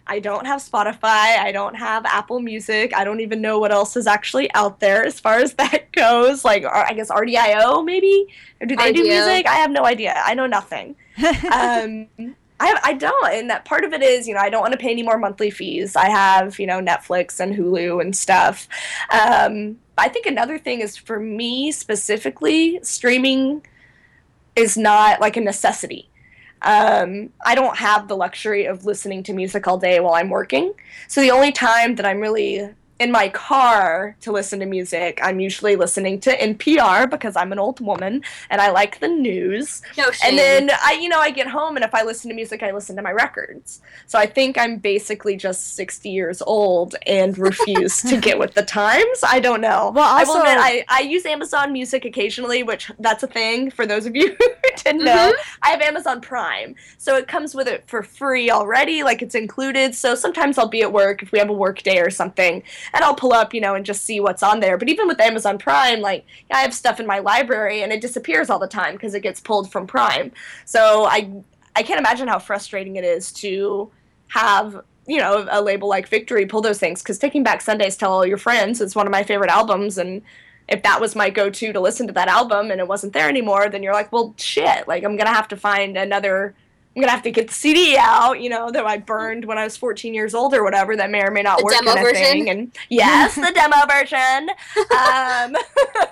[0.05, 1.37] I don't have Spotify.
[1.37, 2.93] I don't have Apple Music.
[2.95, 6.43] I don't even know what else is actually out there as far as that goes.
[6.43, 8.27] Like, I guess RDIO maybe?
[8.59, 9.47] Or do they do music?
[9.47, 10.21] I have no idea.
[10.25, 10.95] I know nothing.
[11.51, 12.07] um,
[12.59, 13.33] I, I don't.
[13.33, 15.17] And that part of it is, you know, I don't want to pay any more
[15.17, 15.95] monthly fees.
[15.95, 18.67] I have, you know, Netflix and Hulu and stuff.
[19.09, 23.65] Um, I think another thing is for me specifically, streaming
[24.55, 26.09] is not like a necessity.
[26.63, 30.73] Um, I don't have the luxury of listening to music all day while I'm working.
[31.07, 32.69] So the only time that I'm really
[33.03, 37.59] in my car to listen to music, I'm usually listening to NPR because I'm an
[37.59, 39.81] old woman and I like the news.
[39.97, 40.29] No shame.
[40.29, 42.71] And then I, you know, I get home and if I listen to music, I
[42.71, 43.81] listen to my records.
[44.07, 48.63] So I think I'm basically just 60 years old and refuse to get with the
[48.63, 49.19] times.
[49.27, 49.91] I don't know.
[49.93, 53.69] Well, I will also- admit, I, I use Amazon Music occasionally, which that's a thing
[53.69, 55.33] for those of you who didn't know.
[55.33, 55.57] Mm-hmm.
[55.61, 59.93] I have Amazon Prime, so it comes with it for free already, like it's included.
[59.93, 63.03] So sometimes I'll be at work if we have a work day or something, and
[63.03, 64.77] I'll pull up, you know, and just see what's on there.
[64.77, 68.49] But even with Amazon Prime, like I have stuff in my library and it disappears
[68.49, 70.31] all the time because it gets pulled from Prime.
[70.65, 71.31] So I
[71.75, 73.91] I can't imagine how frustrating it is to
[74.27, 78.13] have you know a label like Victory pull those things because Taking Back Sundays Tell
[78.13, 80.21] All Your Friends is one of my favorite albums and
[80.69, 83.69] if that was my go-to to listen to that album and it wasn't there anymore
[83.69, 86.55] then you're like well shit like I'm gonna have to find another
[86.95, 89.63] I'm gonna have to get the CD out, you know, that I burned when I
[89.63, 90.95] was 14 years old or whatever.
[90.95, 91.73] That may or may not The work.
[91.73, 92.23] demo kind of version?
[92.23, 92.49] thing.
[92.49, 94.49] And yes, the demo version.
[94.77, 95.53] Um,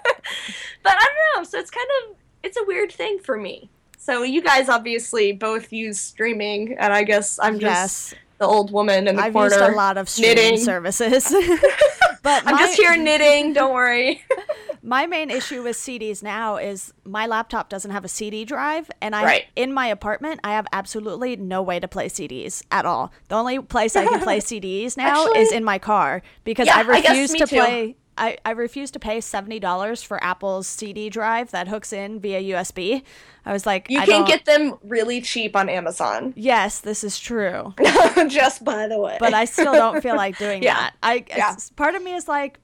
[0.83, 1.43] but I don't know.
[1.43, 3.69] So it's kind of it's a weird thing for me.
[3.97, 8.71] So you guys obviously both use streaming, and I guess I'm just yes, the old
[8.71, 9.55] woman in the I've corner.
[9.55, 10.57] used a lot of streaming knitting.
[10.57, 11.25] services.
[12.23, 13.53] but I'm my, just here knitting.
[13.53, 14.23] Don't worry.
[14.83, 19.15] My main issue with CDs now is my laptop doesn't have a CD drive, and
[19.15, 19.45] I Right.
[19.55, 23.11] in my apartment I have absolutely no way to play CDs at all.
[23.27, 26.77] The only place I can play CDs now Actually- is in my car because Yeah,
[26.77, 27.55] I I refuse me to too.
[27.57, 27.95] play.
[28.17, 32.41] I, I refuse to pay seventy dollars for Apple's CD drive that hooks in via
[32.41, 33.03] USB.
[33.45, 36.33] I was like, You I can don't- get them really cheap on Amazon.
[36.35, 37.73] Yes, this is true,
[38.27, 39.17] just by the way.
[39.19, 40.75] but I still don't feel like doing Yeah.
[40.75, 40.93] that.
[41.01, 41.55] I Yeah.
[41.77, 42.59] part of me is like,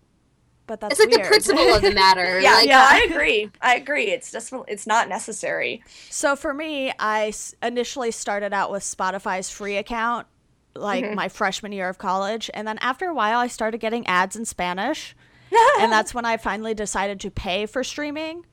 [0.67, 1.25] but that's it's like weird.
[1.25, 2.39] the principle of the matter.
[2.41, 2.88] yeah, like, Yeah.
[2.89, 3.49] I agree.
[3.62, 4.08] I agree.
[4.12, 5.84] It's just it's not necessary.
[6.10, 10.27] So for me, I s- initially started out with Spotify's free account,
[10.75, 11.15] like Mm-hmm.
[11.15, 14.45] my freshman year of college, and then after a while, I started getting ads in
[14.45, 15.15] Spanish,
[15.80, 18.45] and that's when I finally decided to pay for streaming.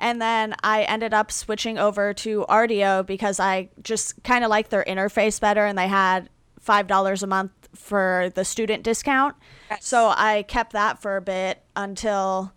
[0.00, 4.70] And then I ended up switching over to Rdio because I just kind of like
[4.70, 6.28] their interface better, and they had
[6.58, 9.34] five dollars a month for the student discount.
[9.80, 12.52] So I kept that for a bit until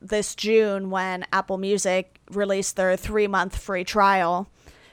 [0.00, 4.48] this June when Apple Music released their three month free trial.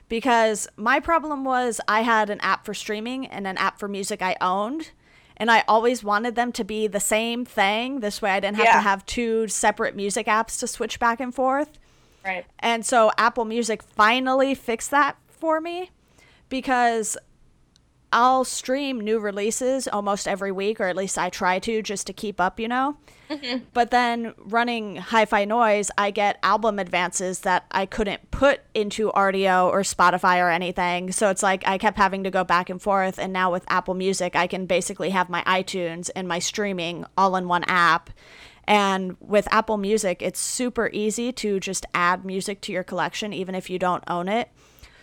[0.09, 4.21] Because my problem was I had an app for streaming and an app for music
[4.21, 4.91] I owned.
[5.37, 8.01] And I always wanted them to be the same thing.
[8.01, 8.73] This way I didn't have Yeah.
[8.73, 11.79] to have two separate music apps to switch back and forth.
[12.23, 12.45] Right.
[12.59, 15.89] And so Apple Music finally fixed that for me
[16.49, 17.17] because
[18.13, 22.13] I'll stream new releases almost every week, or at least I try to just to
[22.13, 22.95] keep up, you know?
[23.29, 23.63] Mm-hmm.
[23.73, 29.11] But then running Hi Fi Noise, I get album advances that I couldn't put into
[29.11, 31.11] Rdio or Spotify or anything.
[31.11, 33.17] So it's like I kept having to go back and forth.
[33.17, 37.35] And now with Apple Music, I can basically have my iTunes and my streaming all
[37.35, 38.11] in one app.
[38.65, 43.55] And with Apple Music, it's super easy to just add music to your collection, even
[43.55, 44.49] if you don't own it.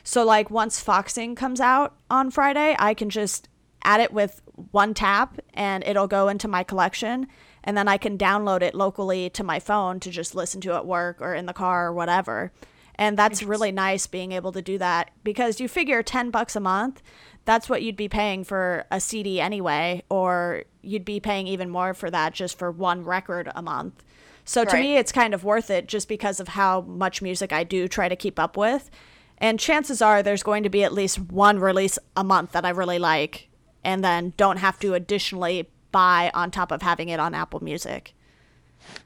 [0.03, 3.49] So, like, once Foxing comes out on Friday, I can just
[3.85, 7.27] add it with one tap and it'll go into my collection.
[7.63, 10.87] And then I can download it locally to my phone to just listen to at
[10.87, 12.53] work or in the car or whatever.
[12.95, 16.61] And that's really nice being able to do that because you figure 10 bucks a
[16.61, 17.03] month,
[17.47, 21.95] that's what you'd be paying for a CD anyway, or you'd be paying even more
[21.95, 24.05] for that just for one record a month.
[24.45, 24.81] So to Right.
[24.81, 28.09] me, it's kind of worth it just because of how much music I do try
[28.09, 28.91] to keep up with.
[29.41, 32.71] And chances are there's going to be at least one release a month that I
[32.71, 33.49] really like,
[33.83, 38.15] and then don't have to additionally buy on top of having it on Apple Music.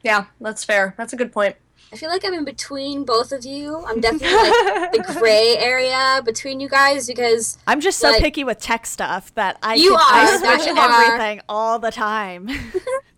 [0.03, 0.95] Yeah, that's fair.
[0.99, 1.57] That's a good point.
[1.93, 3.85] I feel like I'm in between both of you.
[3.87, 8.43] I'm definitely like the gray area between you guys because I'm just so Like- picky
[8.43, 10.03] with tech stuff that I You can- I
[10.35, 11.03] are, that switch you are.
[11.05, 12.49] everything all the time.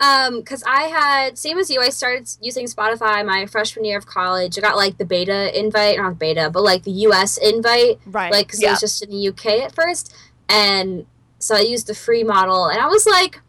[0.00, 1.80] um because I had same as you.
[1.80, 4.58] I started using Spotify my freshman year of college.
[4.58, 7.38] I got like the beta invite, not beta, but like the U.S.
[7.38, 8.30] invite, right.
[8.30, 10.14] like because it was just in the UK at first,
[10.48, 11.06] and
[11.38, 13.40] so I used the free model, and I was like,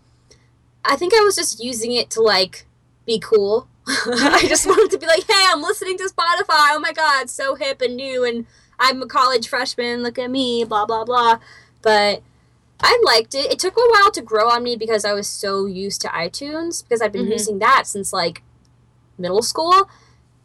[0.85, 2.65] I think I was just using it to like
[3.05, 3.67] be cool.
[3.87, 6.71] I just wanted to be like, hey, I'm listening to Spotify.
[6.73, 8.45] Oh my god, so hip and new, and
[8.79, 10.01] I'm a college freshman.
[10.01, 11.39] Look at me, blah blah blah.
[11.81, 12.21] But
[12.80, 13.51] I liked it.
[13.51, 16.84] It took a while to grow on me because I was so used to iTunes
[16.84, 17.32] because I've been Mhm.
[17.32, 18.43] using that since like
[19.17, 19.89] middle school.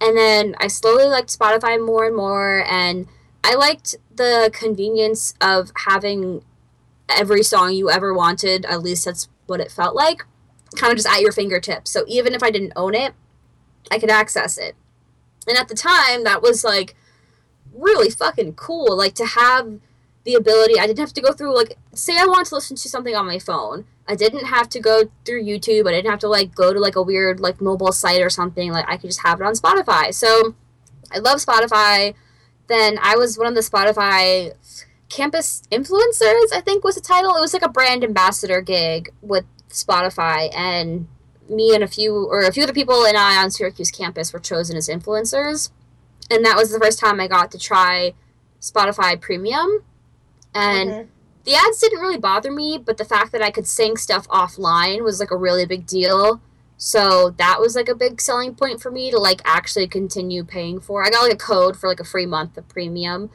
[0.01, 3.07] And then I slowly liked Spotify more and more and
[3.45, 6.45] I liked the convenience of having
[7.09, 8.65] every song you ever wanted.
[8.67, 10.25] At least that's what it felt like.
[10.75, 11.91] kind of just at your fingertips.
[11.91, 13.13] So even if I didn't own it,
[13.91, 14.75] I could access it.
[15.47, 16.97] And at the time, that was like
[17.75, 18.97] really fucking cool.
[18.97, 19.81] Like to have
[20.25, 22.89] the ability, I didn't have to go through, like, say I want to listen to
[22.89, 23.87] something on my phone.
[24.09, 25.87] I didn't have to go through YouTube.
[25.87, 28.73] I didn't have to like go to like a weird like mobile site or something.
[28.73, 30.13] Like I could just have it on Spotify.
[30.13, 30.55] So
[31.13, 32.15] I love Spotify.
[32.67, 34.53] Then I was one of the Spotify
[35.09, 37.37] campus influencers, I think was the title.
[37.37, 41.07] It was like a brand ambassador gig with Spotify and
[41.49, 44.41] me and a few or a few other people and I on Syracuse campus were
[44.41, 45.71] chosen as influencers.
[46.31, 48.15] And that was the first time I got to try
[48.61, 49.85] Spotify Premium.
[50.55, 51.09] And Mhm.
[51.45, 55.03] the ads didn't really bother me, but the fact that I could sync stuff offline
[55.03, 56.41] was like a really big deal.
[56.77, 60.81] So that was like a big selling point for me to like actually continue paying
[60.81, 61.05] for.
[61.05, 63.31] I got like a code for like a free month of premium,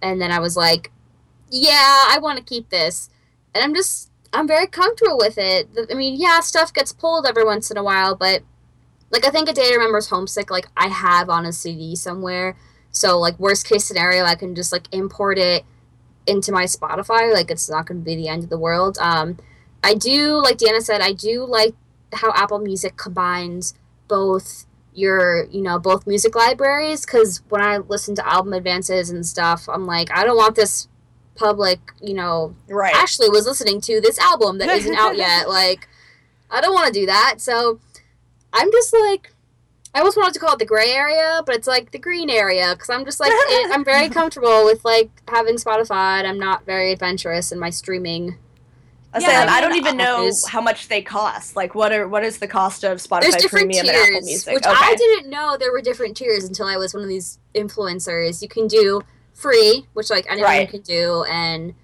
[0.00, 0.92] and then I was like,
[1.50, 3.10] yeah, I want to keep this.
[3.54, 5.68] And I'm just I'm very comfortable with it.
[5.90, 8.42] I mean, yeah, stuff gets pulled every once in a while, but
[9.10, 12.56] like I think a day remember's homesick like I have on a CD somewhere.
[12.92, 15.64] So like worst case scenario, I can just like import it
[16.26, 17.32] into my Spotify.
[17.32, 18.98] Like it's not going to be the end of the world.
[19.00, 19.38] Um,
[19.82, 21.74] I do, like Deanna said, I do like
[22.12, 23.74] how Apple Music combines
[24.08, 27.04] both your, you know, both music libraries.
[27.04, 30.88] Because when I listen to album advances and stuff, I'm like, I don't want this
[31.34, 32.94] public, you know, Right.
[32.94, 35.48] Ashley was listening to this album that isn't out yet.
[35.48, 35.88] Like,
[36.50, 37.36] I don't want to do that.
[37.38, 37.80] So
[38.52, 39.31] I'm just like,
[39.94, 42.70] I always wanted to call it the gray area, but it's like the green area
[42.74, 46.64] because I'm just like, it, I'm very comfortable with like having Spotify and I'm not
[46.64, 48.38] very adventurous in my streaming.
[49.14, 51.54] I Yeah, say, I I, don't even know how much they cost.
[51.54, 54.24] Like, what are what is the cost of There's Spotify different Premium and Apple tiers,
[54.24, 54.54] Music?
[54.54, 54.74] which okay.
[54.74, 58.40] I didn't know there were different tiers until I was one of these influencers.
[58.40, 59.02] You can do
[59.34, 60.70] free, which like anyone Right.
[60.70, 61.74] can do, and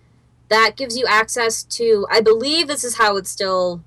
[0.49, 2.07] that gives you access to.
[2.11, 3.85] I believe this is how it's still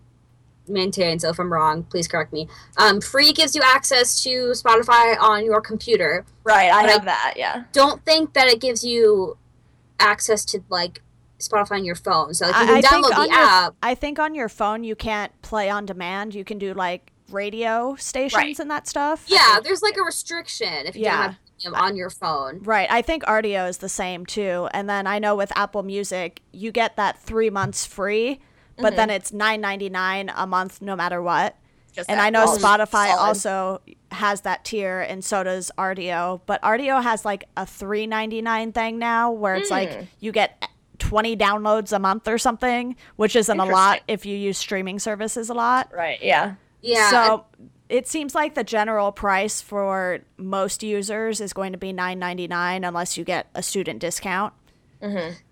[0.67, 1.21] maintained.
[1.21, 2.47] So if I'm wrong, please correct me.
[2.77, 6.25] Um, free gives you access to Spotify on your computer.
[6.43, 7.33] right, I but I- have that.
[7.35, 7.63] Yeah.
[7.73, 9.37] Don't think that it gives you
[9.99, 11.01] access to like
[11.39, 12.33] Spotify on your phone.
[12.33, 13.73] So like, you I- can I think download on the your- app.
[13.83, 16.35] I think on your phone you can't play on demand.
[16.35, 18.59] You can do like radio stations Right.
[18.59, 19.23] and that stuff.
[19.27, 21.33] Yeah, there's like a restriction if you Yeah.
[21.63, 22.59] don't have on your phone.
[22.63, 22.87] Right.
[22.91, 24.67] I think Rdio is the same too.
[24.73, 28.39] And then I know with Apple Music, you get that three months free,
[28.77, 31.55] but then it's nine ninety nine a month no matter what.
[31.93, 33.19] Just And I know solid- Spotify solid.
[33.27, 36.39] also has that tier, and so does Rdio.
[36.45, 39.73] But Rdio has like a three ninety nine thing now, where it's Hmm.
[39.75, 40.69] like you get
[40.99, 45.49] twenty downloads a month or something, which isn't a lot if you use streaming services
[45.49, 45.89] a lot.
[45.93, 46.19] Right.
[46.23, 46.55] Yeah.
[46.81, 47.09] Yeah.
[47.09, 47.45] So
[47.89, 52.47] it seems like the general price for most users is going to be nine ninety
[52.47, 54.53] nine unless you get a student discount.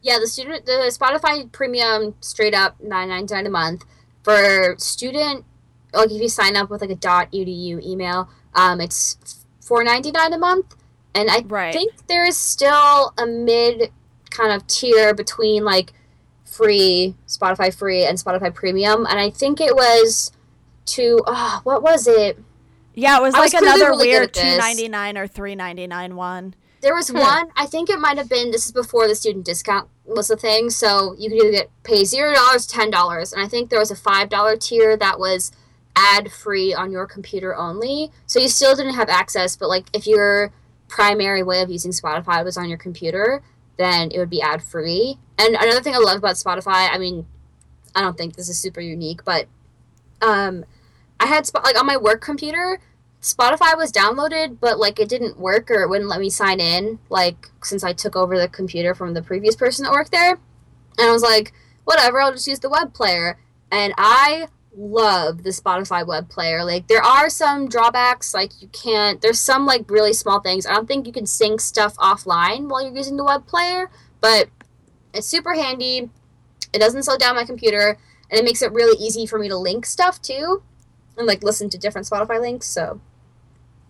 [0.02, 3.86] Yeah, the student the Spotify premium straight up nine ninety nine a month.
[4.24, 5.46] For student
[5.94, 10.12] like if you sign up with like a dot .edu email, um it's four ninety
[10.12, 10.76] nine a month.
[11.16, 11.74] And I Right.
[11.74, 13.92] think there is still a mid
[14.30, 15.94] kind of tier between like
[16.46, 19.06] free Spotify free and Spotify premium.
[19.08, 20.32] And I think it was
[20.88, 22.38] to oh, what was it?
[22.94, 25.56] Yeah, it was I was like clearly another really weird two ninety nine or three
[25.56, 26.54] ninety nine one.
[26.82, 29.90] There was one, I think it might have been, this is before the student discount
[30.06, 33.80] was a thing, so you could either get pay $0, $10, and I think there
[33.80, 35.52] was a $5 tier that was
[35.96, 38.12] ad free on your computer only.
[38.26, 40.54] So you still didn't have access, but like if your
[40.88, 43.44] primary way of using Spotify was on your computer,
[43.78, 45.18] then it would be ad free.
[45.38, 47.26] And another thing I love about Spotify, I mean,
[47.96, 49.48] I don't think this is super unique, but
[50.22, 50.66] um,
[51.20, 52.80] I had like on my work computer,
[53.22, 57.00] Spotify was downloaded, but like it didn't work or it wouldn't let me sign in.
[57.10, 60.40] Like since I took over the computer from the previous person that worked there,
[60.98, 61.54] and I was like,
[61.84, 63.38] whatever, I'll just use the web player.
[63.72, 66.64] And I love the Spotify web player.
[66.64, 69.22] Like there are some drawbacks, like you can't.
[69.22, 70.66] There's some like really small things.
[70.66, 73.90] I don't think you can sync stuff offline while you're using the web player,
[74.22, 74.50] but
[75.14, 76.10] it's super handy.
[76.72, 77.98] It doesn't slow down my computer,
[78.30, 80.64] and it makes it really easy for me to link stuff too,
[81.18, 82.68] and like listen to different Spotify links.
[82.68, 83.02] So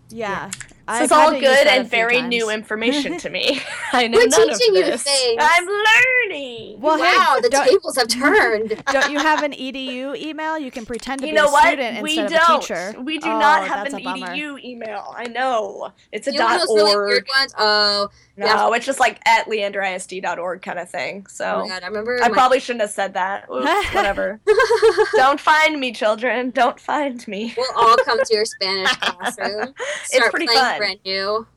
[0.09, 0.51] Yeah.
[0.87, 3.61] This is all good and very new information to me.
[3.93, 5.37] I know We're teaching you things.
[5.39, 6.18] I'm learning.
[6.29, 8.81] Well, hey, wow, the don't- tables have turned.
[8.91, 10.57] Don't you have an edu email?
[10.57, 11.65] You can pretend to you be know a what?
[11.67, 12.61] student We instead of a don't.
[12.61, 12.95] teacher.
[13.01, 14.27] We do Oh, not have that's an a bummer.
[14.27, 15.13] edu email.
[15.17, 15.91] I know.
[16.11, 17.07] It's a you know dot those really org.
[17.09, 17.53] weird ones?
[17.57, 18.71] Oh, no, yeah.
[18.75, 21.25] it's just like at leanderisd.org kind of thing.
[21.25, 22.23] oh So my god, I remember.
[22.23, 23.45] I my- probably shouldn't have said that.
[23.53, 24.39] Oops, whatever.
[25.15, 26.51] Don't find me, children.
[26.51, 27.53] Don't find me.
[27.57, 29.73] we'll all come to your Spanish classroom.
[30.03, 30.77] Start pretty playing fun.
[30.77, 31.47] brand new.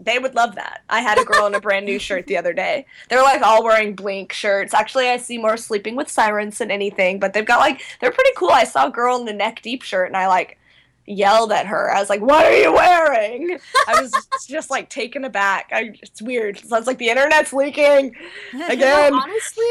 [0.00, 0.82] They would love that.
[0.88, 2.86] I had a girl in a brand new shirt the other day.
[3.08, 4.72] They're like all wearing Blink shirts.
[4.72, 8.30] Actually, I see more sleeping with sirens than anything, but they've got like they're pretty
[8.36, 8.50] cool.
[8.50, 10.58] I saw a girl in the neck deep shirt and I like
[11.06, 11.92] yelled at her.
[11.94, 14.12] I was like, "What are you wearing?" I was
[14.48, 15.68] just like taken aback.
[15.72, 16.58] I, it's weird.
[16.58, 18.16] It sounds like the internet's leaking
[18.68, 19.12] again.
[19.12, 19.64] Honestly,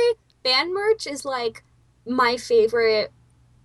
[0.43, 1.63] band merch is like
[2.05, 3.11] my favorite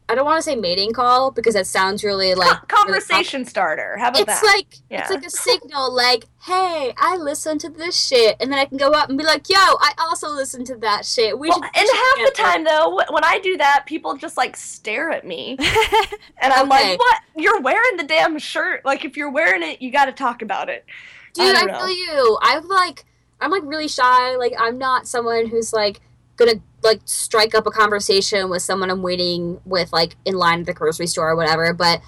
[0.07, 3.97] I don't want to say mating call because that sounds really like conversation really starter.
[3.97, 4.47] How about it's that?
[4.47, 5.01] like Yeah.
[5.01, 8.77] it's like a signal, like, "Hey, I listen to this shit," and then I can
[8.77, 11.65] go up and be like, "Yo, I also listen to that shit." We Well, should.
[11.75, 15.27] and half the together." time though, when I do that, people just like stare at
[15.27, 15.57] me,
[16.39, 16.91] and I'm Okay.
[16.91, 17.21] like, "What?
[17.37, 18.85] You're wearing the damn shirt?
[18.85, 20.85] Like, if you're wearing it, you got to talk about it."
[21.33, 22.39] dude, I I, feel you.
[22.43, 23.05] I'm like,
[23.41, 24.37] I'm like really shy.
[24.37, 26.01] Like, I'm not someone who's like
[26.37, 30.66] gonna like strike up a conversation with someone I'm waiting with, like in line at
[30.66, 31.72] the grocery store or whatever.
[31.72, 32.01] But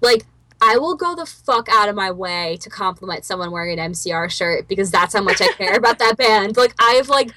[0.00, 0.26] like,
[0.60, 4.30] I will go the fuck out of my way to compliment someone wearing an MCR
[4.30, 6.56] shirt because that's how much I care about that band.
[6.56, 7.32] Like, I've like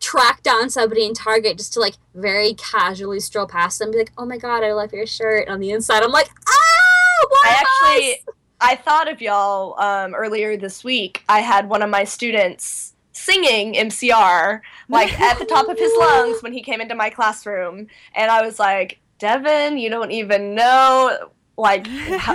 [0.00, 3.98] tracked down somebody in Target just to like very casually stroll past them, and be
[3.98, 7.26] like, "Oh my god, I love your shirt." And on the inside, I'm like, "Ah,
[7.28, 11.22] one I actually, us!" I thought of y'all um, earlier this week.
[11.28, 12.93] I had one of my students
[13.24, 17.86] singing MCR like at the top of his lungs when he came into my classroom,
[18.14, 21.86] and I was like, "Devin, you don't even know." Like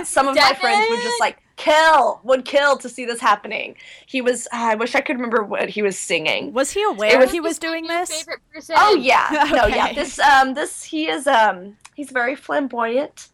[0.04, 3.76] some of my friends would just like kill, would kill to see this happening.
[4.06, 4.48] He was.
[4.50, 6.54] I wish I could remember what he was singing.
[6.54, 8.10] Was he aware was- he was doing this?
[8.10, 8.76] Favorite person.
[8.78, 9.92] Oh yeah, no, yeah.
[9.92, 13.28] This um, this he is um, he's very flamboyant.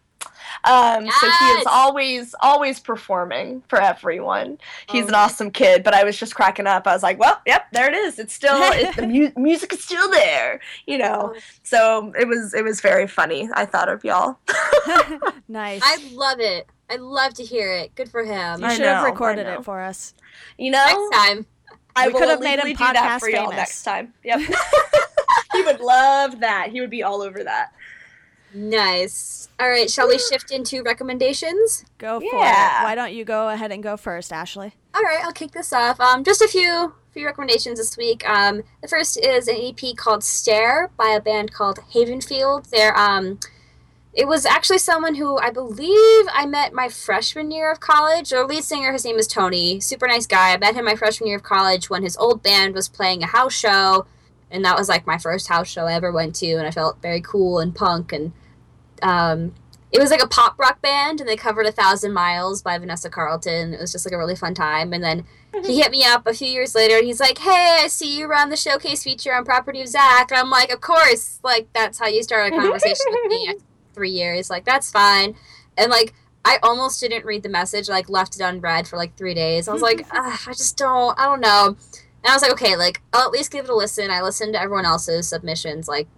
[0.64, 4.58] Um, so he is always always performing for everyone.
[4.88, 5.08] He's Oh.
[5.08, 5.82] an awesome kid.
[5.84, 6.86] But I was just cracking up.
[6.86, 8.18] I was like, well, yep, there it is.
[8.18, 11.32] It's still it, the mu- music is still there, you know.
[11.34, 13.48] Oh, So it was it was very funny.
[13.54, 14.38] I thought of y'all.
[15.48, 15.80] nice.
[15.84, 16.68] I love it.
[16.88, 17.94] I love to hear it.
[17.94, 18.60] Good for him.
[18.60, 20.14] you I should have know, I recorded it for us.
[20.58, 21.46] You know, Next time.
[21.98, 23.56] I We could have made him illegally do that podcast for y'all famous.
[23.56, 24.12] next time.
[24.22, 24.40] Yep.
[25.52, 26.68] he would love that.
[26.70, 27.72] He would be all over that.
[28.54, 29.48] Nice.
[29.58, 31.84] All right, shall we shift into recommendations?
[31.98, 32.82] Go for Yeah.
[32.82, 32.84] it.
[32.84, 34.74] Why don't you go ahead and go first, Ashley?
[34.94, 36.00] All right, I'll kick this off.
[36.00, 38.28] Um, just a few few recommendations this week.
[38.28, 42.68] Um, the first is an EP called Stare by a band called Havenfield.
[42.68, 43.40] They're um,
[44.12, 48.30] it was actually someone who I believe I met my freshman year of college.
[48.30, 49.80] Their lead singer, his name is Tony.
[49.80, 50.52] Super nice guy.
[50.52, 53.26] I met him my freshman year of college when his old band was playing a
[53.26, 54.06] house show,
[54.50, 57.02] and that was like my first house show I ever went to, and I felt
[57.02, 58.32] very cool and punk and
[59.02, 59.54] um,
[59.92, 63.08] it was like a pop rock band and they covered a thousand miles by vanessa
[63.08, 63.72] carlton.
[63.72, 65.24] It was just like a really fun time and then
[65.64, 68.26] he hit me up a few years later and he's like hey i see you
[68.26, 71.98] run the showcase feature on property of Zack and i'm like of course like that's
[71.98, 73.62] how you start a conversation with me after
[73.94, 75.34] three years like that's fine
[75.78, 76.12] and like
[76.44, 79.68] i almost didn't read the message like left it unread for like three days.
[79.68, 81.76] I was like i just don't i don't know
[82.26, 84.52] and i was like okay like i'll at least give it a listen i listened
[84.52, 86.08] to everyone else's submissions like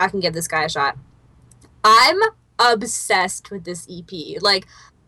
[0.00, 0.96] i can give this guy a shot
[1.84, 2.20] I'm
[2.58, 4.42] obsessed with this EP.
[4.42, 4.66] Like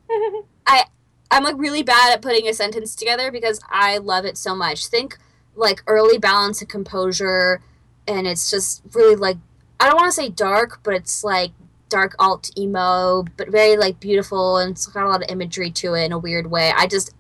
[0.67, 0.85] I
[1.31, 4.87] I'm like really bad at putting a sentence together because I love it so much.
[4.87, 5.19] Think
[5.55, 7.63] like early balance and composure
[8.07, 9.37] and it's just really like
[9.79, 11.53] I don't want to say dark, but it's like
[11.89, 15.95] dark alt emo, but very like beautiful and it's got a lot of imagery to
[15.95, 16.73] it in a weird way.
[16.77, 17.15] I just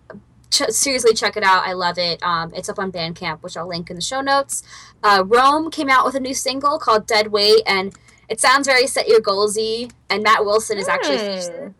[0.50, 1.66] ch- seriously check it out.
[1.66, 2.22] I love it.
[2.22, 4.62] Um, it's up on Bandcamp, which I'll link in the show notes.
[5.02, 7.94] Uh, Roam came out with a new single called Dead Weight, and
[8.28, 9.90] it sounds very set your goalsy.
[10.08, 11.16] And Matt Wilson is actually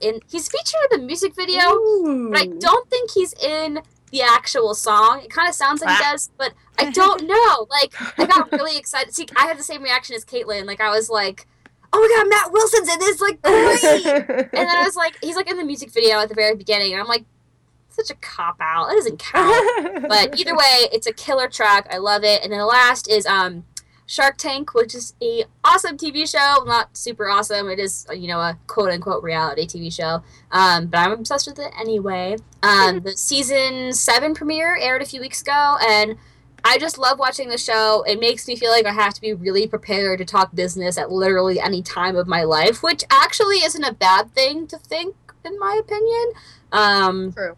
[0.01, 0.21] in.
[0.31, 2.31] He's featured in the music video, Ooh.
[2.33, 3.81] but I don't think he's in
[4.13, 5.21] the actual song.
[5.23, 6.13] It kind of sounds like he Ah.
[6.13, 7.67] does, but I don't know.
[7.71, 9.15] Like I got really excited.
[9.15, 10.65] See, I had the same reaction as Caitlin.
[10.67, 11.47] Like I was like,
[11.93, 13.21] "Oh my god, Matt Wilson's in this!
[13.21, 16.35] Like great!" and then I was like, he's like in the music video at the
[16.35, 17.25] very beginning, and I'm like,
[17.93, 18.89] such a cop out.
[18.89, 20.03] That doesn't count.
[20.09, 21.87] but either way, it's a killer track.
[21.91, 22.43] I love it.
[22.43, 23.65] And then the last is um,
[24.11, 26.65] Shark Tank, which is a awesome TV show.
[26.65, 27.69] Not super awesome.
[27.69, 30.23] It is you know a quote unquote reality TV show.
[30.51, 32.37] Um, but I'm obsessed with it anyway.
[32.63, 36.17] Um, the season seven premiere aired a few weeks ago, and
[36.65, 38.03] I just love watching the show.
[38.03, 41.13] It makes me feel like I have to be really prepared to talk business at
[41.13, 45.15] literally any time of my life, which actually isn't a bad thing to think,
[45.45, 46.33] in my opinion.
[46.73, 47.57] Um, True.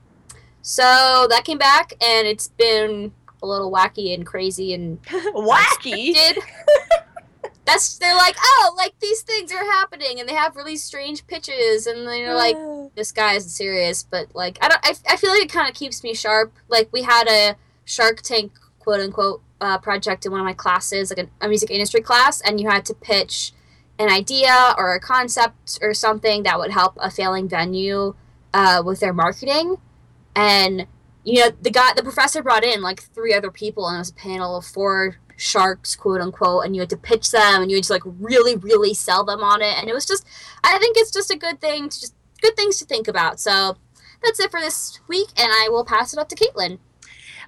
[0.62, 6.14] So that came back, and it's been a little wacky and crazy and Wacky.
[7.64, 11.86] That's they're like, oh, like these things are happening, and they have really strange pitches,
[11.86, 12.56] and then you're like,
[12.94, 15.74] this guy isn't serious, but like I don't I, I feel like it kind of
[15.74, 16.52] keeps me sharp.
[16.68, 21.10] Like we had a Shark Tank quote unquote uh, project in one of my classes,
[21.10, 23.52] like a, a music industry class, and you had to pitch
[23.98, 28.14] an idea or a concept or something that would help a failing venue
[28.54, 29.76] uh, with their marketing.
[30.34, 30.86] And
[31.24, 34.10] you know, the guy, the professor brought in like three other people, and it was
[34.10, 37.76] a panel of four sharks, quote unquote, and you had to pitch them, and you
[37.76, 40.26] had to like really, really sell them on it, and it was just,
[40.64, 43.38] I think it's just a good thing to just good things to think about.
[43.38, 43.76] So
[44.22, 46.78] that's it for this week, and I will pass it up to Caitlin.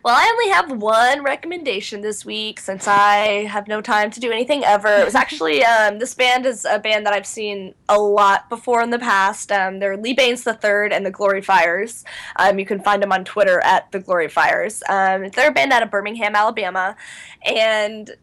[0.05, 4.30] Well, I only have one recommendation this week since I have no time to do
[4.30, 5.00] anything ever.
[5.00, 8.82] It was actually um, this band is a band that I've seen a lot before
[8.82, 9.50] in the past.
[9.50, 12.05] Um, they're Lee Bains III and the Glory Fires.
[12.36, 14.82] Um, you can find them on Twitter at the Glory Fires.
[14.90, 16.96] Um, they're a band out of Birmingham, Alabama,
[17.42, 18.14] and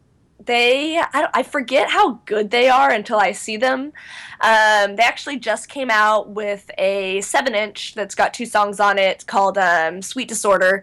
[0.46, 3.92] they I, I, forget how good they are until I see them.
[4.40, 8.98] Um, they actually just came out with a seven inch that's got two songs on
[8.98, 10.82] it called um, Sweet Disorder,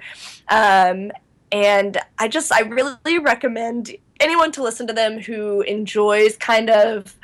[0.49, 1.11] um,
[1.51, 7.15] and I just I really recommend anyone to listen to them who enjoys kind of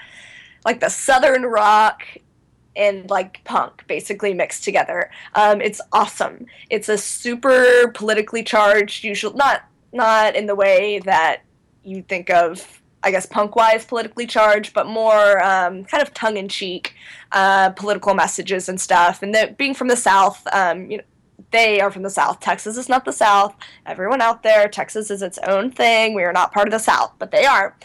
[0.65, 2.03] like the southern rock
[2.75, 5.09] and like punk basically mixed together.
[5.36, 6.45] Um, it's awesome.
[6.69, 9.63] It's a super politically charged, usual not
[9.93, 11.45] not in the way that
[11.86, 16.38] you think of I guess punk wise politically charged, but more um, kind of tongue
[16.38, 16.95] in cheek
[17.31, 19.21] uh, political messages and stuff.
[19.21, 21.03] And that being from the South, um, you know,
[21.51, 22.39] they are from the South.
[22.39, 23.55] Texas is not the South.
[23.86, 26.15] Everyone out there, Texas is its own thing.
[26.15, 27.77] We are not part of the South, but they are.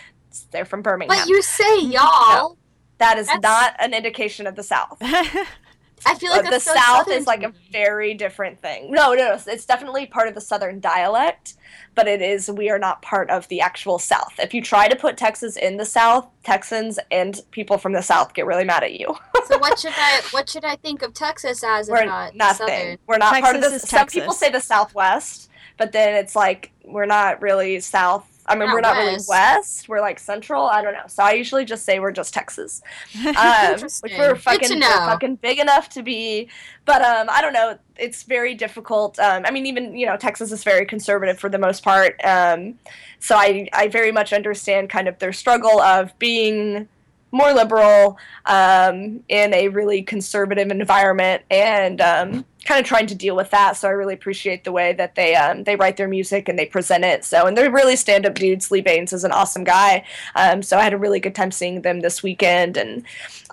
[0.52, 1.18] They're from Birmingham.
[1.18, 2.02] But you say y'all.
[2.02, 2.56] No,
[2.96, 3.42] that is that's...
[3.42, 5.02] not an indication of the South.
[6.06, 8.90] I feel like uh, the so South is like a very different thing.
[8.90, 11.54] No, no, no, it's definitely part of the Southern dialect,
[11.94, 14.32] but it is we are not part of the actual South.
[14.38, 18.34] If you try to put Texas in the South, Texans and people from the South
[18.34, 19.14] get really mad at you.
[19.46, 21.88] so what should I what should I think of Texas as?
[21.88, 22.66] We're not nothing.
[22.66, 22.98] Southern?
[23.06, 23.76] We're not Texas part of the.
[23.76, 28.56] is Some people say the Southwest, but then it's like we're not really South I
[28.56, 29.28] mean, Not we're not really west.
[29.28, 29.88] west.
[29.88, 30.64] We're like central.
[30.66, 31.06] I don't know.
[31.06, 32.82] So I usually just say we're just Texas,
[33.24, 36.48] um, which we're fucking, we're fucking big enough to be.
[36.84, 37.78] But um, I don't know.
[37.96, 39.18] It's very difficult.
[39.20, 42.20] Um, I mean, even you know, Texas is very conservative for the most part.
[42.24, 42.78] Um,
[43.20, 46.88] so I I very much understand kind of their struggle of being
[47.32, 53.34] more liberal um, in a really conservative environment and um, kind of trying to deal
[53.34, 53.76] with that.
[53.76, 56.66] So I really appreciate the way that they um, they write their music and they
[56.66, 57.24] present it.
[57.24, 58.70] So and they're really stand up dudes.
[58.70, 60.04] Lee Bains is an awesome guy.
[60.34, 63.04] Um, so I had a really good time seeing them this weekend, and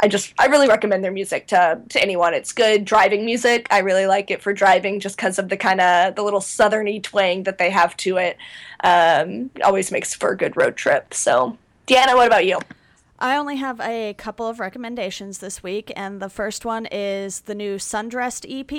[0.01, 2.33] I just I really recommend their music to to anyone.
[2.33, 3.67] It's good driving music.
[3.71, 7.01] I really like it for driving just because of the kind of the little southerny
[7.01, 8.37] twang that they have to it.
[8.83, 11.13] Um, it always makes for a good road trip.
[11.13, 12.59] So Deanna, what about you?
[13.19, 17.55] I only have a couple of recommendations this week, and the first one is the
[17.55, 18.71] new Sundressed EP.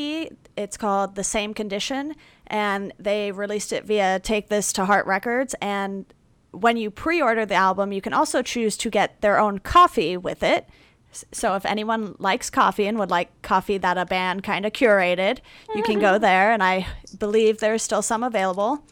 [0.57, 2.15] It's called The Same Condition,
[2.47, 5.57] and they released it via Take This to Heart Records.
[5.61, 6.07] And
[6.53, 10.17] when you pre order the album, you can also choose to get their own coffee
[10.17, 10.69] with it.
[11.33, 15.41] So if anyone likes coffee and would like coffee that a band kind of curated,
[15.75, 16.23] you can go mm-hmm.
[16.23, 16.87] there, and I
[17.19, 18.85] believe there's still some available.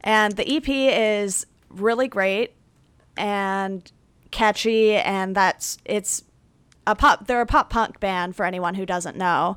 [0.00, 2.54] And the EP is really great
[3.16, 3.90] and
[4.34, 6.24] catchy and that's it's
[6.86, 9.56] a pop they're a pop punk band for anyone who doesn't know.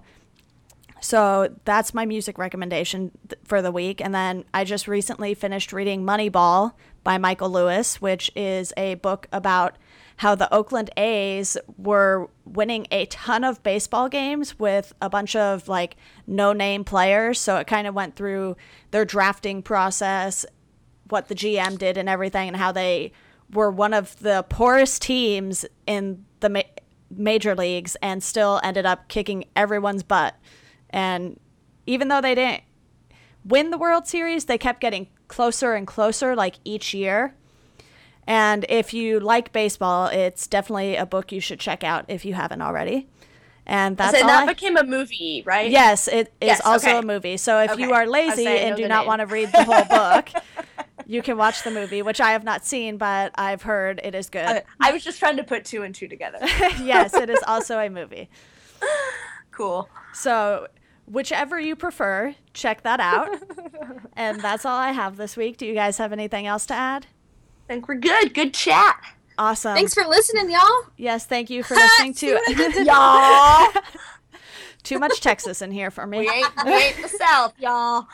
[1.02, 5.72] So that's my music recommendation th- for the week and then i just recently finished
[5.72, 6.74] reading moneyball
[7.04, 9.78] by michael lewis which is a book about
[10.18, 15.68] how the oakland a's were winning a ton of baseball games with a bunch of
[15.68, 17.40] like no name players.
[17.40, 18.58] So it kind of went through
[18.92, 20.46] their drafting process
[21.10, 23.14] what the GM did and everything, and how they
[23.54, 26.62] were one of the poorest teams in the ma-
[27.10, 30.36] major leagues and still ended up kicking everyone's butt.
[30.90, 31.40] And
[31.86, 32.64] even though they didn't
[33.46, 37.34] win the World Series, they kept getting closer and closer like each year.
[38.26, 42.34] And if you like baseball, it's definitely a book you should check out if you
[42.34, 43.08] haven't already.
[43.66, 45.70] And that's so all that I- became a movie, right?
[45.72, 46.98] Yes, it is Yes, also okay.
[47.00, 47.38] a movie.
[47.38, 49.08] So if you are lazy and do not name.
[49.08, 50.30] want to read the whole book,
[51.08, 54.30] you can watch the movie, which I have not seen, but I've heard it is
[54.30, 54.46] good.
[54.46, 56.40] I, I was just trying to put two and two together.
[56.82, 58.30] yes, it is also a movie.
[59.52, 59.90] cool.
[60.14, 60.68] So
[61.06, 63.30] whichever you prefer, check that out.
[64.18, 65.58] and that's all I have this week.
[65.58, 67.08] Do you guys have anything else to add?
[67.66, 68.34] I think we're good.
[68.34, 68.98] Good chat.
[69.38, 69.76] Awesome.
[69.76, 70.92] Thanks for listening, y'all.
[70.98, 72.84] yes, thank you for listening See what I did to?
[72.84, 73.84] Y'all.
[74.88, 76.20] Too much Texas in here for me.
[76.20, 78.08] we ain't we ain't the South, y'all.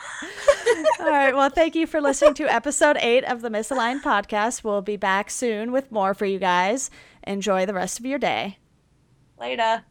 [1.00, 1.34] All right.
[1.34, 4.64] Well, thank you for listening to episode eight of the Misaligned podcast.
[4.64, 6.90] We'll be back soon with more for you guys.
[7.26, 8.58] Enjoy the rest of your day.
[9.38, 9.84] Later.